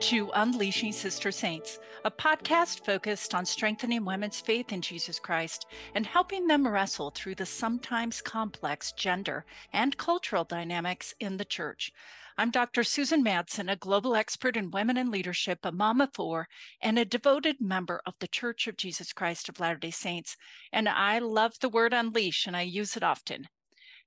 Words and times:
to 0.00 0.30
Unleashing 0.32 0.92
Sister 0.92 1.30
Saints, 1.30 1.78
a 2.06 2.10
podcast 2.10 2.86
focused 2.86 3.34
on 3.34 3.44
strengthening 3.44 4.02
women's 4.02 4.40
faith 4.40 4.72
in 4.72 4.80
Jesus 4.80 5.18
Christ 5.18 5.66
and 5.94 6.06
helping 6.06 6.46
them 6.46 6.66
wrestle 6.66 7.10
through 7.10 7.34
the 7.34 7.44
sometimes 7.44 8.22
complex 8.22 8.92
gender 8.92 9.44
and 9.74 9.98
cultural 9.98 10.44
dynamics 10.44 11.14
in 11.20 11.36
the 11.36 11.44
church. 11.44 11.92
I'm 12.38 12.50
Dr. 12.50 12.82
Susan 12.82 13.22
Madsen, 13.22 13.70
a 13.70 13.76
global 13.76 14.16
expert 14.16 14.56
in 14.56 14.70
women 14.70 14.96
and 14.96 15.10
leadership, 15.10 15.58
a 15.64 15.70
mom 15.70 16.00
of 16.00 16.14
four, 16.14 16.48
and 16.80 16.98
a 16.98 17.04
devoted 17.04 17.60
member 17.60 18.00
of 18.06 18.14
the 18.20 18.28
Church 18.28 18.66
of 18.66 18.78
Jesus 18.78 19.12
Christ 19.12 19.50
of 19.50 19.60
Latter 19.60 19.76
day 19.76 19.90
Saints. 19.90 20.34
And 20.72 20.88
I 20.88 21.18
love 21.18 21.58
the 21.60 21.68
word 21.68 21.92
unleash, 21.92 22.46
and 22.46 22.56
I 22.56 22.62
use 22.62 22.96
it 22.96 23.02
often. 23.02 23.48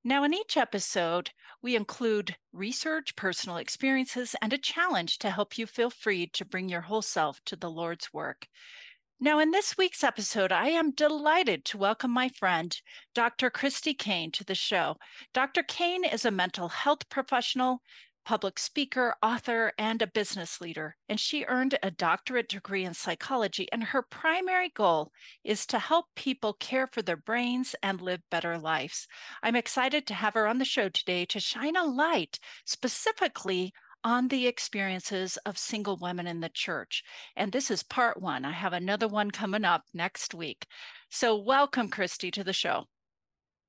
Now, 0.05 0.25
in 0.25 0.33
each 0.33 0.57
episode, 0.57 1.31
we 1.61 1.77
include 1.77 2.35
research, 2.51 3.15
personal 3.15 3.55
experiences, 3.55 4.35
and 4.41 4.51
a 4.51 4.57
challenge 4.57 5.17
to 5.19 5.29
help 5.29 5.57
you 5.57 5.65
feel 5.65 5.89
free 5.89 6.27
to 6.27 6.43
bring 6.43 6.67
your 6.67 6.81
whole 6.81 7.01
self 7.01 7.39
to 7.45 7.55
the 7.55 7.71
Lord's 7.71 8.11
work. 8.11 8.47
Now, 9.21 9.39
in 9.39 9.51
this 9.51 9.77
week's 9.77 10.03
episode, 10.03 10.51
I 10.51 10.67
am 10.67 10.91
delighted 10.91 11.63
to 11.65 11.77
welcome 11.77 12.11
my 12.11 12.27
friend, 12.27 12.77
Dr. 13.15 13.49
Christy 13.49 13.93
Kane, 13.93 14.31
to 14.31 14.43
the 14.43 14.55
show. 14.55 14.97
Dr. 15.33 15.63
Kane 15.63 16.03
is 16.03 16.25
a 16.25 16.31
mental 16.31 16.67
health 16.67 17.07
professional, 17.07 17.81
public 18.25 18.59
speaker, 18.59 19.15
author, 19.21 19.71
and 19.77 20.01
a 20.01 20.07
business 20.07 20.59
leader. 20.59 20.95
And 21.07 21.19
she 21.19 21.45
earned 21.45 21.77
a 21.81 21.91
doctorate 21.91 22.49
degree 22.49 22.83
in 22.83 22.93
psychology. 22.93 23.67
And 23.71 23.83
her 23.83 24.01
primary 24.01 24.69
goal 24.69 25.11
is 25.43 25.65
to 25.67 25.79
help 25.79 26.07
people 26.15 26.53
care 26.53 26.87
for 26.87 27.01
their 27.01 27.17
brains 27.17 27.75
and 27.81 28.01
live 28.01 28.21
better 28.29 28.57
lives. 28.57 29.07
I'm 29.41 29.55
excited 29.55 30.05
to 30.07 30.13
have 30.13 30.33
her 30.33 30.47
on 30.47 30.57
the 30.57 30.65
show 30.65 30.89
today 30.89 31.25
to 31.25 31.39
shine 31.39 31.75
a 31.75 31.85
light 31.85 32.39
specifically 32.65 33.73
on 34.03 34.27
the 34.27 34.47
experiences 34.47 35.37
of 35.45 35.57
single 35.57 35.97
women 35.97 36.27
in 36.27 36.41
the 36.41 36.49
church. 36.49 37.03
And 37.37 37.51
this 37.51 37.71
is 37.71 37.83
part 37.83 38.21
one. 38.21 38.43
I 38.43 38.51
have 38.51 38.73
another 38.73 39.07
one 39.07 39.31
coming 39.31 39.63
up 39.63 39.83
next 39.93 40.33
week. 40.33 40.65
So, 41.09 41.37
welcome, 41.37 41.87
Christy, 41.87 42.29
to 42.31 42.43
the 42.43 42.53
show. 42.53 42.85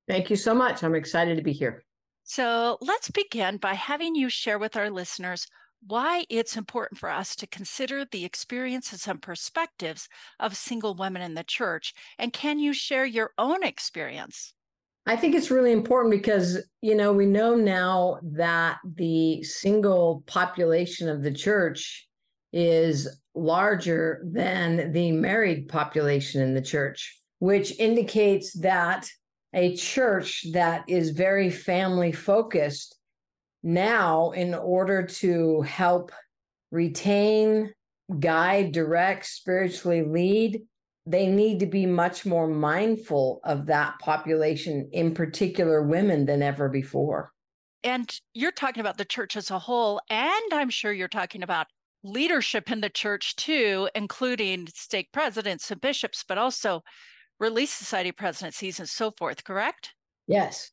Thank 0.07 0.29
you 0.29 0.35
so 0.35 0.53
much. 0.53 0.83
I'm 0.83 0.95
excited 0.95 1.37
to 1.37 1.43
be 1.43 1.53
here. 1.53 1.84
So 2.27 2.79
let's 2.81 3.11
begin 3.11 3.57
by 3.57 3.75
having 3.75 4.15
you 4.15 4.29
share 4.29 4.57
with 4.57 4.75
our 4.75 4.89
listeners 4.89 5.47
why 5.85 6.25
it's 6.27 6.57
important 6.57 6.99
for 6.99 7.09
us 7.09 7.35
to 7.35 7.45
consider 7.45 8.03
the 8.03 8.25
experiences 8.25 9.07
and 9.07 9.21
perspectives 9.21 10.09
of 10.39 10.57
single 10.57 10.95
women 10.95 11.21
in 11.21 11.35
the 11.35 11.43
church. 11.43 11.93
And 12.17 12.33
can 12.33 12.57
you 12.57 12.73
share 12.73 13.05
your 13.05 13.31
own 13.37 13.63
experience? 13.63 14.55
I 15.05 15.15
think 15.15 15.35
it's 15.35 15.51
really 15.51 15.71
important 15.71 16.11
because, 16.11 16.57
you 16.81 16.95
know, 16.95 17.13
we 17.13 17.27
know 17.27 17.53
now 17.53 18.17
that 18.23 18.79
the 18.95 19.43
single 19.43 20.23
population 20.25 21.07
of 21.07 21.21
the 21.21 21.31
church 21.31 22.07
is 22.51 23.07
larger 23.35 24.25
than 24.25 24.91
the 24.93 25.11
married 25.11 25.67
population 25.67 26.41
in 26.41 26.55
the 26.55 26.61
church, 26.61 27.21
which 27.37 27.77
indicates 27.77 28.53
that 28.61 29.07
a 29.55 29.75
church 29.75 30.45
that 30.51 30.83
is 30.87 31.11
very 31.11 31.49
family 31.49 32.11
focused 32.11 32.97
now 33.63 34.31
in 34.31 34.53
order 34.53 35.03
to 35.03 35.61
help 35.61 36.11
retain, 36.71 37.73
guide, 38.19 38.73
direct, 38.73 39.25
spiritually 39.25 40.03
lead, 40.03 40.61
they 41.07 41.27
need 41.27 41.59
to 41.59 41.65
be 41.65 41.85
much 41.85 42.25
more 42.25 42.47
mindful 42.47 43.39
of 43.43 43.65
that 43.67 43.97
population, 43.99 44.89
in 44.91 45.13
particular 45.13 45.81
women, 45.81 46.25
than 46.25 46.43
ever 46.43 46.67
before. 46.67 47.31
And 47.83 48.11
you're 48.33 48.51
talking 48.51 48.81
about 48.81 48.97
the 48.97 49.05
church 49.05 49.37
as 49.37 49.51
a 49.51 49.59
whole, 49.59 50.01
and 50.09 50.53
I'm 50.53 50.69
sure 50.69 50.91
you're 50.91 51.07
talking 51.07 51.43
about 51.43 51.67
leadership 52.03 52.71
in 52.71 52.81
the 52.81 52.89
church 52.89 53.35
too, 53.35 53.89
including 53.95 54.67
stake 54.73 55.11
presidents 55.11 55.71
and 55.71 55.79
bishops, 55.79 56.25
but 56.27 56.37
also 56.37 56.83
Relief 57.39 57.69
Society 57.69 58.11
presidencies 58.11 58.79
and 58.79 58.89
so 58.89 59.11
forth, 59.11 59.43
correct? 59.43 59.93
Yes, 60.27 60.71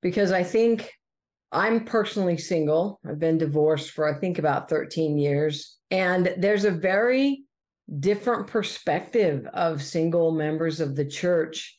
because 0.00 0.32
I 0.32 0.42
think 0.42 0.92
I'm 1.52 1.84
personally 1.84 2.38
single. 2.38 3.00
I've 3.08 3.18
been 3.18 3.38
divorced 3.38 3.90
for, 3.90 4.08
I 4.08 4.18
think, 4.18 4.38
about 4.38 4.68
13 4.68 5.18
years. 5.18 5.76
And 5.90 6.34
there's 6.38 6.64
a 6.64 6.70
very 6.70 7.42
different 7.98 8.46
perspective 8.46 9.46
of 9.52 9.82
single 9.82 10.30
members 10.30 10.80
of 10.80 10.94
the 10.94 11.04
church 11.04 11.76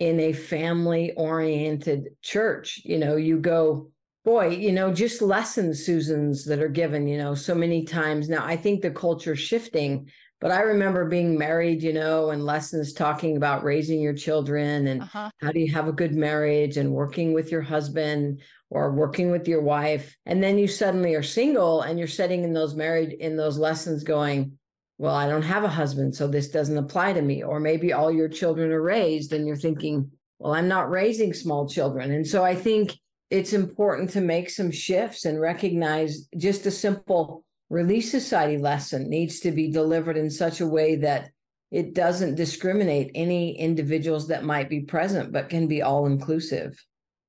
in 0.00 0.18
a 0.18 0.32
family 0.32 1.12
oriented 1.16 2.08
church. 2.22 2.80
You 2.84 2.98
know, 2.98 3.14
you 3.14 3.38
go, 3.38 3.90
boy, 4.24 4.48
you 4.48 4.72
know, 4.72 4.92
just 4.92 5.22
lessons, 5.22 5.84
Susans, 5.86 6.44
that 6.46 6.60
are 6.60 6.68
given, 6.68 7.06
you 7.06 7.18
know, 7.18 7.34
so 7.34 7.54
many 7.54 7.84
times. 7.84 8.28
Now, 8.28 8.44
I 8.44 8.56
think 8.56 8.82
the 8.82 8.90
culture's 8.90 9.38
shifting 9.38 10.10
but 10.42 10.50
I 10.50 10.62
remember 10.62 11.04
being 11.04 11.38
married, 11.38 11.84
you 11.84 11.92
know, 11.92 12.30
and 12.30 12.44
lessons 12.44 12.92
talking 12.92 13.36
about 13.36 13.62
raising 13.62 14.00
your 14.00 14.12
children 14.12 14.88
and 14.88 15.02
uh-huh. 15.02 15.30
how 15.40 15.52
do 15.52 15.60
you 15.60 15.72
have 15.72 15.86
a 15.86 15.92
good 15.92 16.16
marriage 16.16 16.78
and 16.78 16.92
working 16.92 17.32
with 17.32 17.52
your 17.52 17.62
husband 17.62 18.40
or 18.68 18.90
working 18.90 19.30
with 19.30 19.46
your 19.46 19.62
wife. 19.62 20.16
And 20.26 20.42
then 20.42 20.58
you 20.58 20.66
suddenly 20.66 21.14
are 21.14 21.22
single 21.22 21.82
and 21.82 21.96
you're 21.96 22.08
sitting 22.08 22.42
in 22.42 22.52
those 22.52 22.74
married 22.74 23.12
in 23.12 23.36
those 23.36 23.56
lessons 23.56 24.02
going, 24.02 24.58
well, 24.98 25.14
I 25.14 25.28
don't 25.28 25.42
have 25.42 25.62
a 25.62 25.68
husband, 25.68 26.12
so 26.12 26.26
this 26.26 26.48
doesn't 26.48 26.76
apply 26.76 27.12
to 27.12 27.22
me. 27.22 27.44
Or 27.44 27.60
maybe 27.60 27.92
all 27.92 28.10
your 28.10 28.28
children 28.28 28.72
are 28.72 28.82
raised 28.82 29.32
and 29.32 29.46
you're 29.46 29.54
thinking, 29.54 30.10
well, 30.40 30.54
I'm 30.54 30.66
not 30.66 30.90
raising 30.90 31.32
small 31.32 31.68
children. 31.68 32.10
And 32.10 32.26
so 32.26 32.42
I 32.44 32.56
think 32.56 32.98
it's 33.30 33.52
important 33.52 34.10
to 34.10 34.20
make 34.20 34.50
some 34.50 34.72
shifts 34.72 35.24
and 35.24 35.40
recognize 35.40 36.26
just 36.36 36.66
a 36.66 36.72
simple 36.72 37.44
Relief 37.72 38.04
Society 38.04 38.58
lesson 38.58 39.08
needs 39.08 39.40
to 39.40 39.50
be 39.50 39.72
delivered 39.72 40.18
in 40.18 40.30
such 40.30 40.60
a 40.60 40.66
way 40.66 40.96
that 40.96 41.30
it 41.70 41.94
doesn't 41.94 42.34
discriminate 42.34 43.10
any 43.14 43.58
individuals 43.58 44.28
that 44.28 44.44
might 44.44 44.68
be 44.68 44.80
present, 44.80 45.32
but 45.32 45.48
can 45.48 45.66
be 45.66 45.80
all 45.80 46.04
inclusive. 46.04 46.78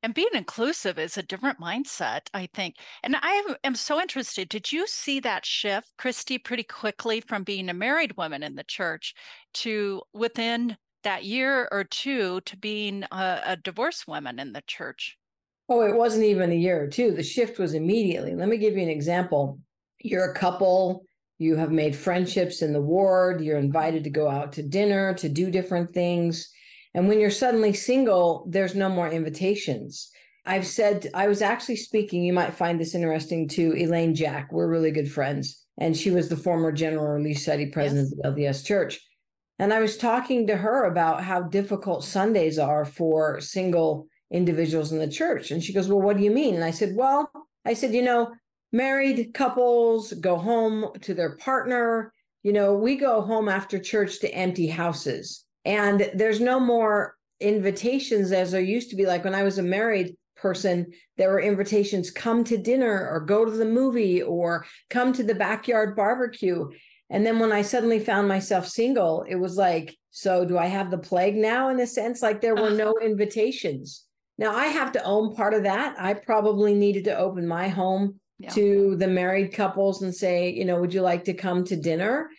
And 0.04 0.14
being 0.14 0.28
inclusive 0.34 1.00
is 1.00 1.18
a 1.18 1.24
different 1.24 1.62
mindset, 1.62 2.28
I 2.34 2.50
think. 2.54 2.76
And 3.04 3.16
I 3.22 3.54
am 3.64 3.74
so 3.74 4.02
interested. 4.02 4.50
Did 4.50 4.70
you 4.70 4.86
see 4.86 5.22
that 5.22 5.46
shift, 5.46 5.94
Christy, 5.98 6.38
pretty 6.38 6.64
quickly 6.64 7.22
from 7.22 7.44
being 7.44 7.70
a 7.70 7.74
married 7.74 8.18
woman 8.18 8.44
in 8.44 8.56
the 8.56 8.66
church 8.66 9.16
to 9.54 10.02
within 10.14 10.76
that 11.06 11.24
year 11.24 11.70
or 11.72 11.86
two 11.86 12.42
to 12.42 12.58
being 12.58 13.06
a, 13.14 13.40
a 13.46 13.56
divorced 13.56 14.10
woman 14.10 14.40
in 14.40 14.52
the 14.52 14.64
church? 14.68 15.18
Oh, 15.70 15.84
it 15.84 15.96
wasn't 15.96 16.26
even 16.26 16.52
a 16.52 16.56
year 16.56 16.84
or 16.84 16.88
two. 16.88 17.12
The 17.12 17.24
shift 17.24 17.60
was 17.60 17.74
immediately. 17.74 18.36
Let 18.36 18.50
me 18.50 18.58
give 18.58 18.76
you 18.76 18.84
an 18.84 18.90
example 18.90 19.60
you're 20.04 20.32
a 20.32 20.36
couple, 20.36 21.06
you 21.40 21.56
have 21.56 21.72
made 21.72 21.96
friendships 21.96 22.62
in 22.62 22.74
the 22.74 22.82
ward, 22.82 23.42
you're 23.42 23.58
invited 23.58 24.04
to 24.04 24.10
go 24.10 24.30
out 24.30 24.54
to 24.54 24.64
dinner, 24.64 25.14
to 25.16 25.30
do 25.30 25.50
different 25.50 25.94
things. 25.94 26.50
And 26.94 27.08
when 27.08 27.20
you're 27.20 27.32
suddenly 27.32 27.74
single, 27.74 28.46
there's 28.50 28.76
no 28.76 28.90
more 28.90 29.10
invitations. 29.10 30.12
I've 30.46 30.68
said, 30.68 31.08
I 31.14 31.28
was 31.28 31.42
actually 31.42 31.78
speaking, 31.78 32.24
you 32.24 32.34
might 32.34 32.54
find 32.54 32.80
this 32.80 32.94
interesting 32.94 33.48
to 33.50 33.74
Elaine 33.76 34.14
Jack. 34.14 34.52
We're 34.52 34.68
really 34.68 34.92
good 34.92 35.12
friends. 35.12 35.60
And 35.80 35.98
she 35.98 36.12
was 36.12 36.30
the 36.30 36.38
former 36.38 36.72
General 36.72 37.08
Relief 37.08 37.40
Society 37.40 37.68
president 37.68 38.14
yes. 38.16 38.26
of 38.26 38.36
the 38.36 38.44
LDS 38.44 38.66
Church. 38.66 39.00
And 39.58 39.74
I 39.74 39.80
was 39.80 39.98
talking 39.98 40.48
to 40.48 40.58
her 40.58 40.84
about 40.86 41.24
how 41.24 41.44
difficult 41.44 42.04
Sundays 42.04 42.60
are 42.60 42.86
for 42.86 43.40
single 43.40 44.08
individuals 44.32 44.92
in 44.92 45.00
the 45.00 45.08
church. 45.08 45.52
And 45.52 45.64
she 45.64 45.74
goes, 45.74 45.88
Well, 45.88 46.02
what 46.02 46.18
do 46.18 46.24
you 46.24 46.32
mean? 46.32 46.56
And 46.56 46.64
I 46.64 46.72
said, 46.72 46.96
Well, 46.96 47.32
I 47.66 47.74
said, 47.74 47.94
you 47.94 48.02
know, 48.02 48.34
married 48.74 49.34
couples 49.34 50.12
go 50.14 50.36
home 50.36 50.90
to 51.02 51.14
their 51.14 51.38
partner. 51.38 52.12
You 52.42 52.52
know, 52.52 52.74
we 52.74 52.98
go 52.98 53.22
home 53.22 53.48
after 53.48 53.80
church 53.80 54.20
to 54.20 54.34
empty 54.34 54.68
houses, 54.68 55.46
and 55.64 56.12
there's 56.14 56.42
no 56.42 56.60
more 56.60 57.16
invitations 57.40 58.32
as 58.32 58.52
there 58.52 58.62
used 58.62 58.90
to 58.90 58.96
be. 58.98 59.06
Like 59.06 59.24
when 59.24 59.36
I 59.36 59.44
was 59.44 59.60
a 59.60 59.64
married 59.64 60.18
person, 60.36 60.92
there 61.18 61.30
were 61.30 61.40
invitations 61.40 62.12
come 62.12 62.44
to 62.44 62.58
dinner 62.58 63.10
or 63.10 63.22
go 63.22 63.46
to 63.46 63.52
the 63.52 63.66
movie 63.66 64.22
or 64.22 64.66
come 64.90 65.14
to 65.14 65.24
the 65.24 65.36
backyard 65.36 65.96
barbecue. 65.96 66.68
And 67.10 67.26
then 67.26 67.40
when 67.40 67.52
I 67.52 67.62
suddenly 67.62 68.00
found 68.00 68.28
myself 68.28 68.68
single, 68.68 69.24
it 69.30 69.36
was 69.36 69.56
like, 69.56 69.96
so 70.12 70.46
do 70.46 70.58
I 70.58 70.66
have 70.66 70.92
the 70.92 70.98
plague 70.98 71.36
now 71.36 71.70
in 71.70 71.80
a 71.80 71.88
sense? 71.88 72.22
Like 72.22 72.42
there 72.42 72.56
were 72.56 72.72
no 72.72 72.96
invitations. 73.02 74.04
Now 74.38 74.54
I 74.56 74.66
have 74.66 74.92
to 74.94 75.04
own 75.04 75.34
part 75.34 75.54
of 75.54 75.64
that. 75.64 75.96
I 76.00 76.14
probably 76.16 76.74
needed 76.74 77.06
to 77.06 77.18
open 77.18 77.48
my 77.48 77.68
home 77.68 78.20
yeah. 78.44 78.50
to 78.52 78.96
the 78.98 79.08
married 79.08 79.54
couples 79.54 80.02
and 80.02 80.14
say, 80.14 80.52
you 80.52 80.66
know, 80.66 80.80
would 80.80 80.94
you 80.94 81.02
like 81.02 81.26
to 81.26 81.34
come 81.34 81.64
to 81.66 81.76
dinner? 81.76 82.30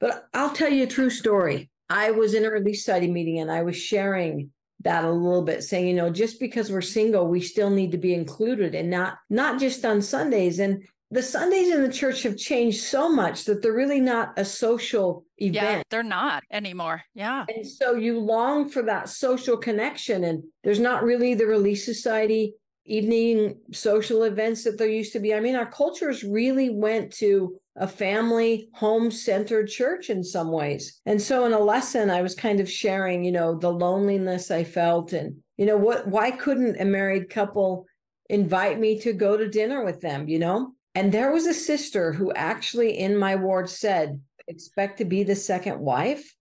But 0.00 0.26
I'll 0.32 0.52
tell 0.52 0.70
you 0.70 0.84
a 0.84 0.88
true 0.88 1.10
story. 1.10 1.70
I 1.90 2.10
was 2.12 2.34
in 2.34 2.44
a 2.44 2.50
Relief 2.50 2.76
Society 2.76 3.10
meeting 3.10 3.40
and 3.40 3.50
I 3.50 3.62
was 3.62 3.76
sharing 3.76 4.50
that 4.84 5.04
a 5.04 5.10
little 5.10 5.42
bit 5.42 5.64
saying 5.64 5.88
you 5.88 5.94
know 5.94 6.10
just 6.10 6.38
because 6.38 6.70
we're 6.70 6.80
single 6.80 7.26
we 7.26 7.40
still 7.40 7.70
need 7.70 7.90
to 7.90 7.98
be 7.98 8.14
included 8.14 8.74
and 8.74 8.88
not 8.88 9.18
not 9.28 9.58
just 9.58 9.84
on 9.84 10.00
sundays 10.00 10.60
and 10.60 10.84
the 11.10 11.22
sundays 11.22 11.74
in 11.74 11.82
the 11.82 11.92
church 11.92 12.22
have 12.22 12.36
changed 12.36 12.82
so 12.82 13.08
much 13.08 13.44
that 13.44 13.60
they're 13.60 13.72
really 13.72 14.00
not 14.00 14.32
a 14.36 14.44
social 14.44 15.24
event 15.38 15.78
yeah 15.78 15.82
they're 15.90 16.02
not 16.04 16.44
anymore 16.52 17.02
yeah 17.14 17.44
and 17.52 17.66
so 17.66 17.94
you 17.96 18.20
long 18.20 18.68
for 18.68 18.82
that 18.82 19.08
social 19.08 19.56
connection 19.56 20.22
and 20.24 20.44
there's 20.62 20.80
not 20.80 21.02
really 21.02 21.34
the 21.34 21.46
relief 21.46 21.82
society 21.82 22.54
evening 22.88 23.56
social 23.72 24.24
events 24.24 24.64
that 24.64 24.78
there 24.78 24.88
used 24.88 25.12
to 25.12 25.20
be. 25.20 25.34
I 25.34 25.40
mean, 25.40 25.56
our 25.56 25.70
cultures 25.70 26.24
really 26.24 26.70
went 26.70 27.12
to 27.14 27.58
a 27.76 27.86
family 27.86 28.68
home 28.74 29.10
centered 29.10 29.68
church 29.68 30.10
in 30.10 30.24
some 30.24 30.50
ways. 30.50 31.00
And 31.06 31.20
so 31.20 31.44
in 31.44 31.52
a 31.52 31.58
lesson, 31.58 32.10
I 32.10 32.22
was 32.22 32.34
kind 32.34 32.60
of 32.60 32.70
sharing, 32.70 33.24
you 33.24 33.32
know, 33.32 33.56
the 33.56 33.70
loneliness 33.70 34.50
I 34.50 34.64
felt 34.64 35.12
and, 35.12 35.36
you 35.56 35.66
know, 35.66 35.76
what, 35.76 36.08
why 36.08 36.32
couldn't 36.32 36.80
a 36.80 36.84
married 36.84 37.30
couple 37.30 37.86
invite 38.28 38.80
me 38.80 38.98
to 39.00 39.12
go 39.12 39.36
to 39.36 39.48
dinner 39.48 39.84
with 39.84 40.00
them, 40.00 40.28
you 40.28 40.38
know? 40.38 40.72
And 40.94 41.12
there 41.12 41.30
was 41.30 41.46
a 41.46 41.54
sister 41.54 42.12
who 42.12 42.32
actually 42.32 42.98
in 42.98 43.16
my 43.16 43.36
ward 43.36 43.70
said, 43.70 44.20
expect 44.48 44.98
to 44.98 45.04
be 45.04 45.22
the 45.22 45.36
second 45.36 45.78
wife. 45.78 46.34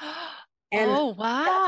And 0.72 0.90
oh 0.90 1.14
wow! 1.16 1.63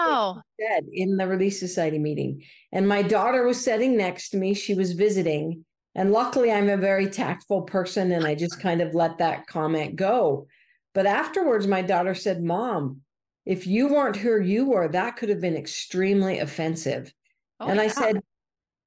Said 0.76 0.87
in 0.93 1.17
the 1.17 1.26
Relief 1.26 1.55
Society 1.55 1.99
meeting, 1.99 2.43
and 2.73 2.88
my 2.88 3.02
daughter 3.02 3.44
was 3.44 3.62
sitting 3.62 3.96
next 3.96 4.31
to 4.31 4.37
me. 4.37 4.55
She 4.55 4.75
was 4.75 4.93
visiting, 4.93 5.64
and 5.94 6.12
luckily, 6.12 6.52
I'm 6.52 6.69
a 6.69 6.76
very 6.76 7.08
tactful 7.08 7.62
person, 7.62 8.12
and 8.12 8.26
I 8.26 8.34
just 8.34 8.61
kind 8.61 8.81
of 8.81 8.94
let 8.94 9.19
that 9.19 9.46
comment 9.46 9.96
go. 9.96 10.46
But 10.94 11.06
afterwards, 11.06 11.67
my 11.67 11.82
daughter 11.82 12.14
said, 12.14 12.43
"Mom, 12.43 13.02
if 13.44 13.67
you 13.67 13.88
weren't 13.88 14.17
who 14.17 14.40
you 14.40 14.67
were, 14.67 14.88
that 14.88 15.17
could 15.17 15.28
have 15.28 15.40
been 15.40 15.56
extremely 15.56 16.38
offensive." 16.38 17.12
Oh, 17.61 17.69
and 17.69 17.76
yeah. 17.76 17.82
I 17.82 17.88
said, 17.88 18.20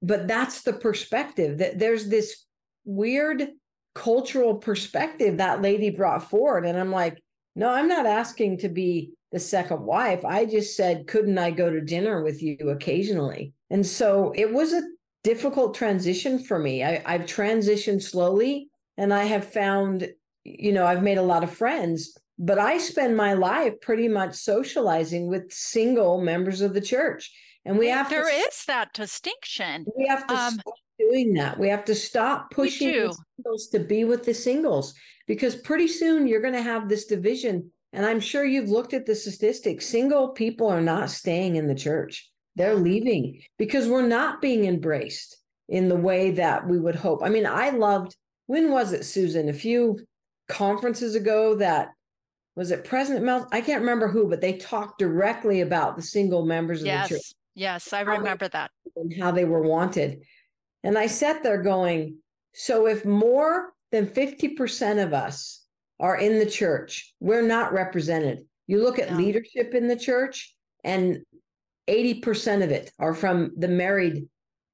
"But 0.02 0.28
that's 0.28 0.62
the 0.62 0.74
perspective. 0.74 1.60
That 1.60 1.80
there's 1.80 2.08
this 2.08 2.46
weird 2.86 3.50
cultural 3.96 4.56
perspective 4.56 5.38
that 5.38 5.62
lady 5.62 5.90
brought 5.90 6.30
forward, 6.30 6.66
and 6.66 6.78
I'm 6.78 6.92
like." 6.92 7.22
No, 7.56 7.68
I'm 7.68 7.90
not 7.90 8.06
asking 8.06 8.60
to 8.60 8.70
be 8.70 9.12
the 9.32 9.40
second 9.40 9.82
wife. 9.82 10.26
I 10.26 10.46
just 10.46 10.76
said, 10.76 11.08
couldn't 11.08 11.38
I 11.38 11.52
go 11.52 11.70
to 11.70 11.82
dinner 11.82 12.24
with 12.24 12.42
you 12.42 12.58
occasionally? 12.70 13.54
And 13.70 13.86
so 13.86 14.34
it 14.36 14.52
was 14.52 14.74
a 14.74 14.82
difficult 15.24 15.76
transition 15.76 16.40
for 16.40 16.58
me. 16.58 16.84
I, 16.84 17.02
I've 17.06 17.22
transitioned 17.22 18.02
slowly 18.02 18.70
and 18.98 19.14
I 19.14 19.26
have 19.26 19.52
found, 19.52 20.10
you 20.44 20.72
know, 20.72 20.86
I've 20.86 21.04
made 21.04 21.18
a 21.18 21.24
lot 21.24 21.44
of 21.44 21.52
friends, 21.52 22.18
but 22.38 22.58
I 22.58 22.78
spend 22.78 23.16
my 23.16 23.34
life 23.34 23.80
pretty 23.82 24.08
much 24.08 24.36
socializing 24.36 25.28
with 25.28 25.52
single 25.52 26.22
members 26.22 26.62
of 26.62 26.74
the 26.74 26.82
church. 26.82 27.32
And 27.66 27.78
we 27.78 27.88
have 27.90 28.10
there 28.10 28.24
to, 28.24 28.30
is 28.30 28.64
that 28.68 28.94
distinction. 28.94 29.86
We 29.96 30.08
have 30.08 30.26
to 30.28 30.34
um, 30.34 30.54
stop 30.54 30.74
doing 30.98 31.34
that. 31.34 31.60
We 31.60 31.70
have 31.70 31.86
to 31.86 31.96
stop 31.96 32.50
pushing 32.52 33.12
singles 33.38 33.68
to 33.68 33.80
be 33.80 34.06
with 34.06 34.26
the 34.26 34.34
singles 34.34 34.94
because 35.28 35.56
pretty 35.56 35.88
soon 35.88 36.28
you're 36.28 36.42
going 36.42 36.54
to 36.54 36.62
have 36.62 36.90
this 36.90 37.06
division 37.06 37.70
and 37.94 38.06
I'm 38.06 38.20
sure 38.20 38.46
you've 38.46 38.70
looked 38.70 38.94
at 38.94 39.06
the 39.06 39.16
statistics. 39.16 39.88
Single 39.88 40.30
people 40.30 40.68
are 40.68 40.82
not 40.82 41.10
staying 41.10 41.56
in 41.56 41.68
the 41.68 41.76
church, 41.76 42.30
they're 42.56 42.76
mm-hmm. 42.76 42.84
leaving 42.84 43.42
because 43.58 43.88
we're 43.88 44.08
not 44.08 44.42
being 44.42 44.66
embraced 44.66 45.38
in 45.68 45.88
the 45.88 45.96
way 45.96 46.32
that 46.32 46.68
we 46.68 46.80
would 46.80 46.96
hope. 46.96 47.22
I 47.24 47.30
mean, 47.30 47.46
I 47.46 47.70
loved, 47.70 48.16
when 48.48 48.72
was 48.72 48.92
it, 48.92 49.06
Susan? 49.06 49.50
A 49.50 49.54
few 49.54 50.00
conferences 50.48 51.16
ago 51.16 51.56
that 51.56 51.90
was 52.56 52.72
it 52.72 52.84
President 52.84 53.24
Mel? 53.24 53.48
I 53.54 53.62
can't 53.62 53.80
remember 53.80 54.10
who, 54.10 54.28
but 54.28 54.42
they 54.42 54.54
talked 54.54 55.00
directly 55.00 55.62
about 55.62 55.96
the 55.96 56.02
single 56.02 56.46
members 56.46 56.82
of 56.82 56.88
yes, 56.88 57.08
the 57.08 57.16
church. 57.16 57.34
Yes, 57.56 57.94
I 57.94 58.02
remember 58.02 58.50
that. 58.50 58.72
And 58.98 59.14
how 59.18 59.32
they 59.32 59.46
were 59.46 59.62
wanted. 59.62 60.24
And 60.84 60.98
I 60.98 61.08
sat 61.08 61.42
there 61.42 61.62
going, 61.62 62.18
so 62.54 62.88
if 62.88 63.06
more 63.06 63.72
than 63.92 64.08
50% 64.08 65.02
of 65.02 65.14
us 65.14 65.59
are 66.00 66.18
in 66.18 66.40
the 66.40 66.50
church. 66.50 67.14
We're 67.20 67.42
not 67.42 67.74
represented. 67.74 68.40
You 68.68 68.84
look 68.84 69.00
at 69.00 69.12
no. 69.12 69.18
leadership 69.18 69.74
in 69.74 69.88
the 69.88 69.96
church, 69.96 70.56
and 70.84 71.20
80% 71.90 72.64
of 72.64 72.72
it 72.72 72.92
are 73.00 73.14
from 73.14 73.52
the 73.58 73.68
married 73.68 74.28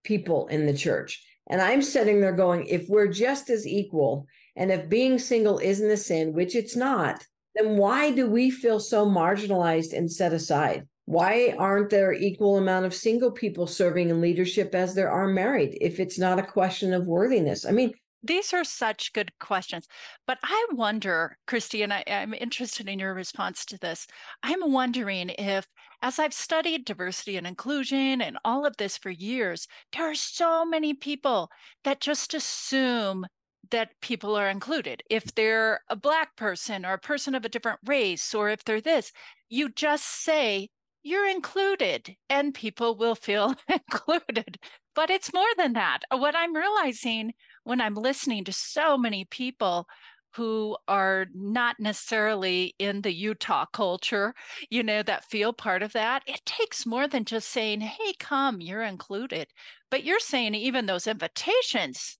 people 0.03 0.47
in 0.47 0.65
the 0.65 0.73
church. 0.73 1.25
And 1.49 1.61
I'm 1.61 1.81
sitting 1.81 2.21
there 2.21 2.33
going, 2.33 2.65
if 2.67 2.87
we're 2.89 3.07
just 3.07 3.49
as 3.49 3.65
equal, 3.65 4.27
and 4.55 4.71
if 4.71 4.89
being 4.89 5.19
single 5.19 5.59
isn't 5.59 5.89
a 5.89 5.97
sin, 5.97 6.33
which 6.33 6.55
it's 6.55 6.75
not, 6.75 7.23
then 7.55 7.77
why 7.77 8.11
do 8.11 8.27
we 8.29 8.49
feel 8.49 8.79
so 8.79 9.05
marginalized 9.05 9.93
and 9.93 10.11
set 10.11 10.33
aside? 10.33 10.87
Why 11.05 11.55
aren't 11.57 11.91
there 11.91 12.13
equal 12.13 12.57
amount 12.57 12.85
of 12.85 12.93
single 12.93 13.31
people 13.31 13.67
serving 13.67 14.09
in 14.09 14.21
leadership 14.21 14.73
as 14.73 14.95
there 14.95 15.11
are 15.11 15.27
married 15.27 15.77
if 15.79 15.99
it's 15.99 16.17
not 16.17 16.39
a 16.39 16.43
question 16.43 16.93
of 16.93 17.05
worthiness? 17.05 17.65
I 17.65 17.71
mean, 17.71 17.93
these 18.25 18.53
are 18.53 18.63
such 18.63 19.13
good 19.13 19.31
questions. 19.39 19.87
But 20.27 20.39
I 20.43 20.67
wonder, 20.71 21.37
Christy, 21.47 21.81
and 21.81 21.93
I, 21.93 22.03
am 22.07 22.33
interested 22.33 22.87
in 22.87 22.99
your 22.99 23.13
response 23.13 23.65
to 23.65 23.77
this. 23.77 24.07
I'm 24.43 24.71
wondering 24.71 25.29
if, 25.29 25.67
as 26.01 26.19
I've 26.19 26.33
studied 26.33 26.85
diversity 26.85 27.37
and 27.37 27.47
inclusion 27.47 28.21
and 28.21 28.37
all 28.43 28.65
of 28.65 28.77
this 28.77 28.97
for 28.97 29.09
years, 29.09 29.67
there 29.93 30.09
are 30.09 30.15
so 30.15 30.65
many 30.65 30.93
people 30.93 31.49
that 31.83 32.01
just 32.01 32.33
assume 32.33 33.25
that 33.71 33.99
people 34.01 34.35
are 34.35 34.49
included. 34.49 35.01
If 35.09 35.33
they're 35.33 35.81
a 35.89 35.95
Black 35.95 36.35
person 36.35 36.85
or 36.85 36.93
a 36.93 36.99
person 36.99 37.35
of 37.35 37.45
a 37.45 37.49
different 37.49 37.79
race, 37.85 38.33
or 38.33 38.49
if 38.49 38.63
they're 38.63 38.81
this, 38.81 39.11
you 39.49 39.69
just 39.69 40.05
say, 40.05 40.69
you're 41.05 41.29
included 41.29 42.15
and 42.31 42.51
people 42.53 42.97
will 42.97 43.13
feel 43.13 43.53
included. 43.69 44.57
But 44.95 45.11
it's 45.11 45.33
more 45.33 45.45
than 45.55 45.73
that. 45.73 45.99
What 46.09 46.35
I'm 46.35 46.55
realizing 46.55 47.33
when 47.63 47.79
I'm 47.79 47.93
listening 47.93 48.43
to 48.45 48.51
so 48.51 48.97
many 48.97 49.25
people 49.25 49.87
who 50.33 50.75
are 50.87 51.27
not 51.33 51.75
necessarily 51.79 52.73
in 52.79 53.01
the 53.01 53.13
Utah 53.13 53.65
culture, 53.71 54.33
you 54.71 54.81
know, 54.81 55.03
that 55.03 55.29
feel 55.29 55.53
part 55.53 55.83
of 55.83 55.93
that, 55.93 56.23
it 56.25 56.41
takes 56.43 56.87
more 56.87 57.07
than 57.07 57.23
just 57.23 57.49
saying, 57.49 57.81
hey, 57.81 58.13
come, 58.19 58.59
you're 58.59 58.81
included. 58.81 59.47
But 59.91 60.03
you're 60.03 60.19
saying 60.19 60.55
even 60.55 60.87
those 60.87 61.07
invitations 61.07 62.17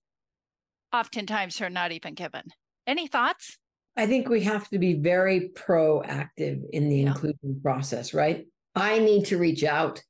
oftentimes 0.94 1.60
are 1.60 1.68
not 1.68 1.90
even 1.90 2.14
given. 2.14 2.42
Any 2.86 3.08
thoughts? 3.08 3.58
I 3.96 4.06
think 4.06 4.28
we 4.28 4.42
have 4.44 4.68
to 4.68 4.78
be 4.78 4.94
very 4.94 5.50
proactive 5.54 6.62
in 6.72 6.88
the 6.88 6.98
yeah. 6.98 7.08
inclusion 7.08 7.60
process, 7.62 8.14
right? 8.14 8.46
I 8.76 8.98
need 8.98 9.24
to 9.26 9.38
reach 9.38 9.64
out. 9.64 10.02